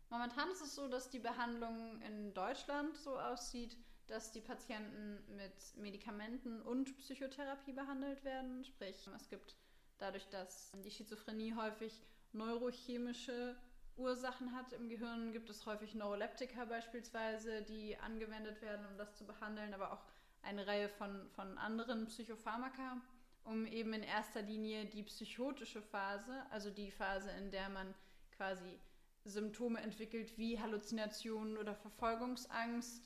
[0.09, 5.53] Momentan ist es so, dass die Behandlung in Deutschland so aussieht, dass die Patienten mit
[5.77, 8.63] Medikamenten und Psychotherapie behandelt werden.
[8.63, 9.55] Sprich, es gibt
[9.99, 12.01] dadurch, dass die Schizophrenie häufig
[12.31, 13.55] neurochemische
[13.99, 19.25] Ursachen hat im Gehirn, gibt es häufig Neuroleptika beispielsweise, die angewendet werden, um das zu
[19.25, 20.03] behandeln, aber auch
[20.41, 23.01] eine Reihe von, von anderen Psychopharmaka,
[23.43, 27.93] um eben in erster Linie die psychotische Phase, also die Phase, in der man
[28.35, 28.79] quasi
[29.25, 33.03] Symptome entwickelt wie Halluzinationen oder Verfolgungsangst,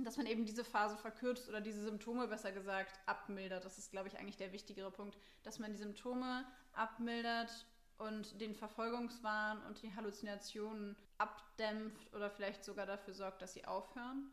[0.00, 3.64] dass man eben diese Phase verkürzt oder diese Symptome besser gesagt abmildert.
[3.64, 7.66] Das ist, glaube ich, eigentlich der wichtigere Punkt, dass man die Symptome abmildert
[7.98, 14.30] und den Verfolgungswahn und die Halluzinationen abdämpft oder vielleicht sogar dafür sorgt, dass sie aufhören.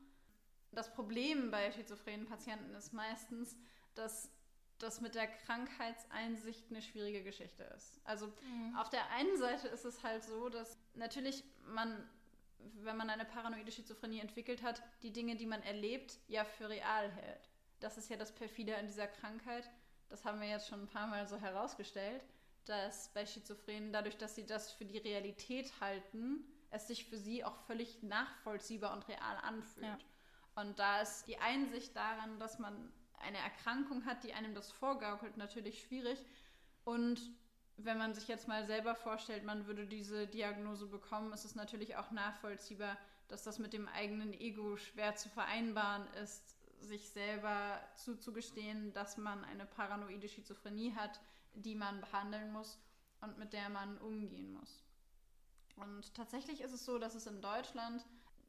[0.72, 3.58] Das Problem bei schizophrenen Patienten ist meistens,
[3.94, 4.32] dass
[4.80, 8.00] das mit der Krankheitseinsicht eine schwierige Geschichte ist.
[8.04, 8.76] Also mhm.
[8.76, 12.10] auf der einen Seite ist es halt so, dass natürlich man,
[12.82, 17.12] wenn man eine paranoide Schizophrenie entwickelt hat, die Dinge, die man erlebt, ja für real
[17.12, 17.50] hält.
[17.80, 19.70] Das ist ja das Perfide an dieser Krankheit.
[20.10, 22.24] Das haben wir jetzt schon ein paar Mal so herausgestellt,
[22.66, 27.44] dass bei Schizophrenen, dadurch, dass sie das für die Realität halten, es sich für sie
[27.44, 29.86] auch völlig nachvollziehbar und real anfühlt.
[29.86, 29.98] Ja.
[30.56, 35.38] Und da ist die Einsicht daran, dass man eine Erkrankung hat, die einem das vorgaukelt,
[35.38, 36.24] natürlich schwierig.
[36.84, 37.20] Und
[37.78, 41.96] wenn man sich jetzt mal selber vorstellt, man würde diese Diagnose bekommen, ist es natürlich
[41.96, 42.98] auch nachvollziehbar,
[43.28, 49.44] dass das mit dem eigenen Ego schwer zu vereinbaren ist, sich selber zuzugestehen, dass man
[49.46, 51.20] eine paranoide Schizophrenie hat,
[51.54, 52.80] die man behandeln muss
[53.22, 54.84] und mit der man umgehen muss.
[55.76, 58.06] Und tatsächlich ist es so, dass es in Deutschland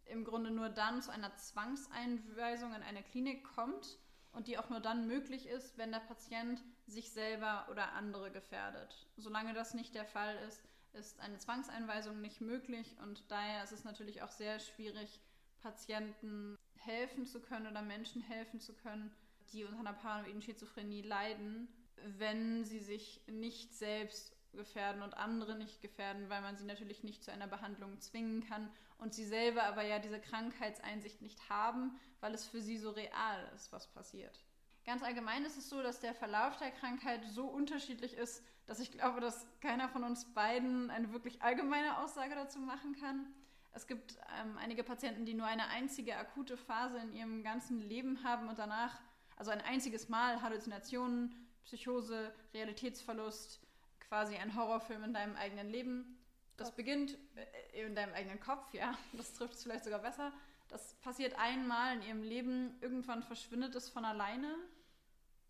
[0.07, 3.99] im Grunde nur dann zu einer Zwangseinweisung in eine Klinik kommt,
[4.33, 9.07] und die auch nur dann möglich ist, wenn der Patient sich selber oder andere gefährdet.
[9.17, 10.63] Solange das nicht der Fall ist,
[10.95, 15.21] ist eine Zwangseinweisung nicht möglich und daher ist es natürlich auch sehr schwierig,
[15.61, 19.15] Patienten helfen zu können oder Menschen helfen zu können,
[19.53, 21.69] die unter einer paranoiden Schizophrenie leiden,
[22.19, 27.25] wenn sie sich nicht selbst gefährden und andere nicht gefährden, weil man sie natürlich nicht
[27.25, 32.35] zu einer Behandlung zwingen kann und sie selber aber ja diese Krankheitseinsicht nicht haben, weil
[32.35, 34.45] es für sie so real ist, was passiert.
[34.85, 38.91] Ganz allgemein ist es so, dass der Verlauf der Krankheit so unterschiedlich ist, dass ich
[38.91, 43.27] glaube, dass keiner von uns beiden eine wirklich allgemeine Aussage dazu machen kann.
[43.73, 48.23] Es gibt ähm, einige Patienten, die nur eine einzige akute Phase in ihrem ganzen Leben
[48.23, 49.01] haben und danach,
[49.37, 51.35] also ein einziges Mal Halluzinationen,
[51.65, 53.61] Psychose, Realitätsverlust,
[54.09, 56.19] quasi ein Horrorfilm in deinem eigenen Leben.
[56.57, 56.77] Das Kopf.
[56.77, 57.17] beginnt
[57.73, 60.33] äh, in deinem eigenen Kopf, ja, das trifft es vielleicht sogar besser.
[60.69, 64.55] Das passiert einmal in ihrem Leben, irgendwann verschwindet es von alleine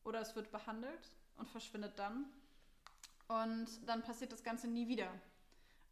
[0.05, 2.27] oder es wird behandelt und verschwindet dann.
[3.29, 5.09] Und dann passiert das Ganze nie wieder.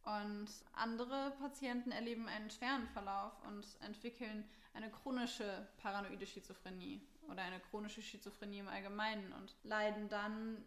[0.05, 7.01] Und andere Patienten erleben einen schweren Verlauf und entwickeln eine chronische paranoide Schizophrenie
[7.31, 10.65] oder eine chronische Schizophrenie im Allgemeinen und leiden dann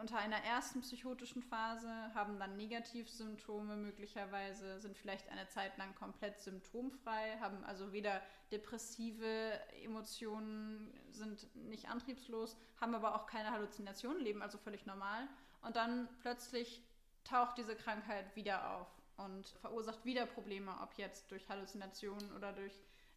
[0.00, 6.38] unter einer ersten psychotischen Phase, haben dann Negativsymptome möglicherweise, sind vielleicht eine Zeit lang komplett
[6.38, 8.20] symptomfrei, haben also weder
[8.52, 15.28] depressive Emotionen, sind nicht antriebslos, haben aber auch keine Halluzinationen, leben also völlig normal.
[15.62, 16.82] Und dann plötzlich
[17.24, 18.86] taucht diese Krankheit wieder auf
[19.16, 22.74] und verursacht wieder Probleme, ob jetzt durch Halluzinationen oder durch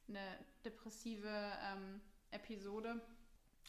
[0.08, 2.02] eine depressive ähm,
[2.32, 3.02] Episode.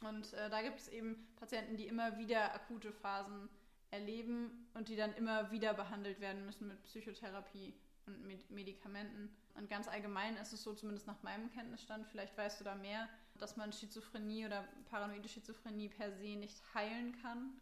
[0.03, 3.49] Und äh, da gibt es eben Patienten, die immer wieder akute Phasen
[3.91, 7.75] erleben und die dann immer wieder behandelt werden müssen mit Psychotherapie
[8.07, 9.35] und mit Medikamenten.
[9.55, 13.09] Und ganz allgemein ist es so, zumindest nach meinem Kenntnisstand, vielleicht weißt du da mehr,
[13.39, 17.61] dass man Schizophrenie oder paranoide Schizophrenie per se nicht heilen kann.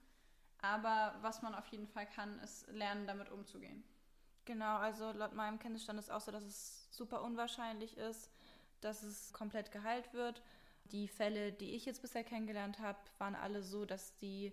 [0.60, 3.84] Aber was man auf jeden Fall kann, ist lernen, damit umzugehen.
[4.44, 8.30] Genau, also laut meinem Kenntnisstand ist es auch so, dass es super unwahrscheinlich ist,
[8.80, 10.42] dass es komplett geheilt wird.
[10.92, 14.52] Die Fälle, die ich jetzt bisher kennengelernt habe, waren alle so, dass die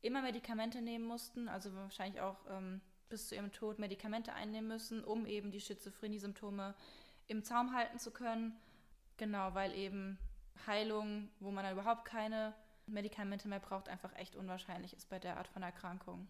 [0.00, 5.04] immer Medikamente nehmen mussten, also wahrscheinlich auch ähm, bis zu ihrem Tod Medikamente einnehmen müssen,
[5.04, 6.74] um eben die Schizophrenie-Symptome
[7.26, 8.56] im Zaum halten zu können.
[9.16, 10.18] Genau, weil eben
[10.66, 12.54] Heilung, wo man dann überhaupt keine
[12.86, 16.28] Medikamente mehr braucht, einfach echt unwahrscheinlich ist bei der Art von Erkrankung.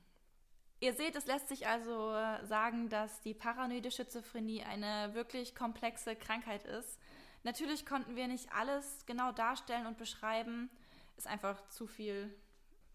[0.80, 6.16] Ihr seht, es lässt sich also äh, sagen, dass die paranoide Schizophrenie eine wirklich komplexe
[6.16, 6.98] Krankheit ist
[7.45, 10.70] Natürlich konnten wir nicht alles genau darstellen und beschreiben.
[11.16, 12.32] Ist einfach zu viel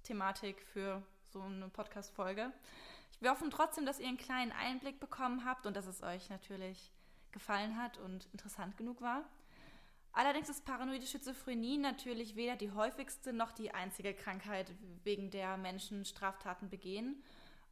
[0.04, 2.52] Thematik für so eine Podcast-Folge.
[3.20, 6.91] Wir hoffen trotzdem, dass ihr einen kleinen Einblick bekommen habt und dass es euch natürlich
[7.32, 9.24] gefallen hat und interessant genug war.
[10.14, 14.72] Allerdings ist paranoide Schizophrenie natürlich weder die häufigste noch die einzige Krankheit,
[15.04, 17.22] wegen der Menschen Straftaten begehen.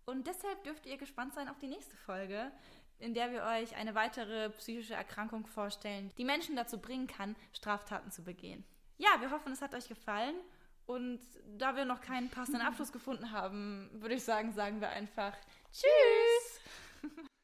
[0.05, 2.51] Und deshalb dürft ihr gespannt sein auf die nächste Folge,
[2.99, 8.11] in der wir euch eine weitere psychische Erkrankung vorstellen, die Menschen dazu bringen kann, Straftaten
[8.11, 8.63] zu begehen.
[8.97, 10.35] Ja, wir hoffen, es hat euch gefallen.
[10.85, 11.19] Und
[11.57, 15.35] da wir noch keinen passenden Abschluss gefunden haben, würde ich sagen, sagen wir einfach
[15.71, 16.61] Tschüss!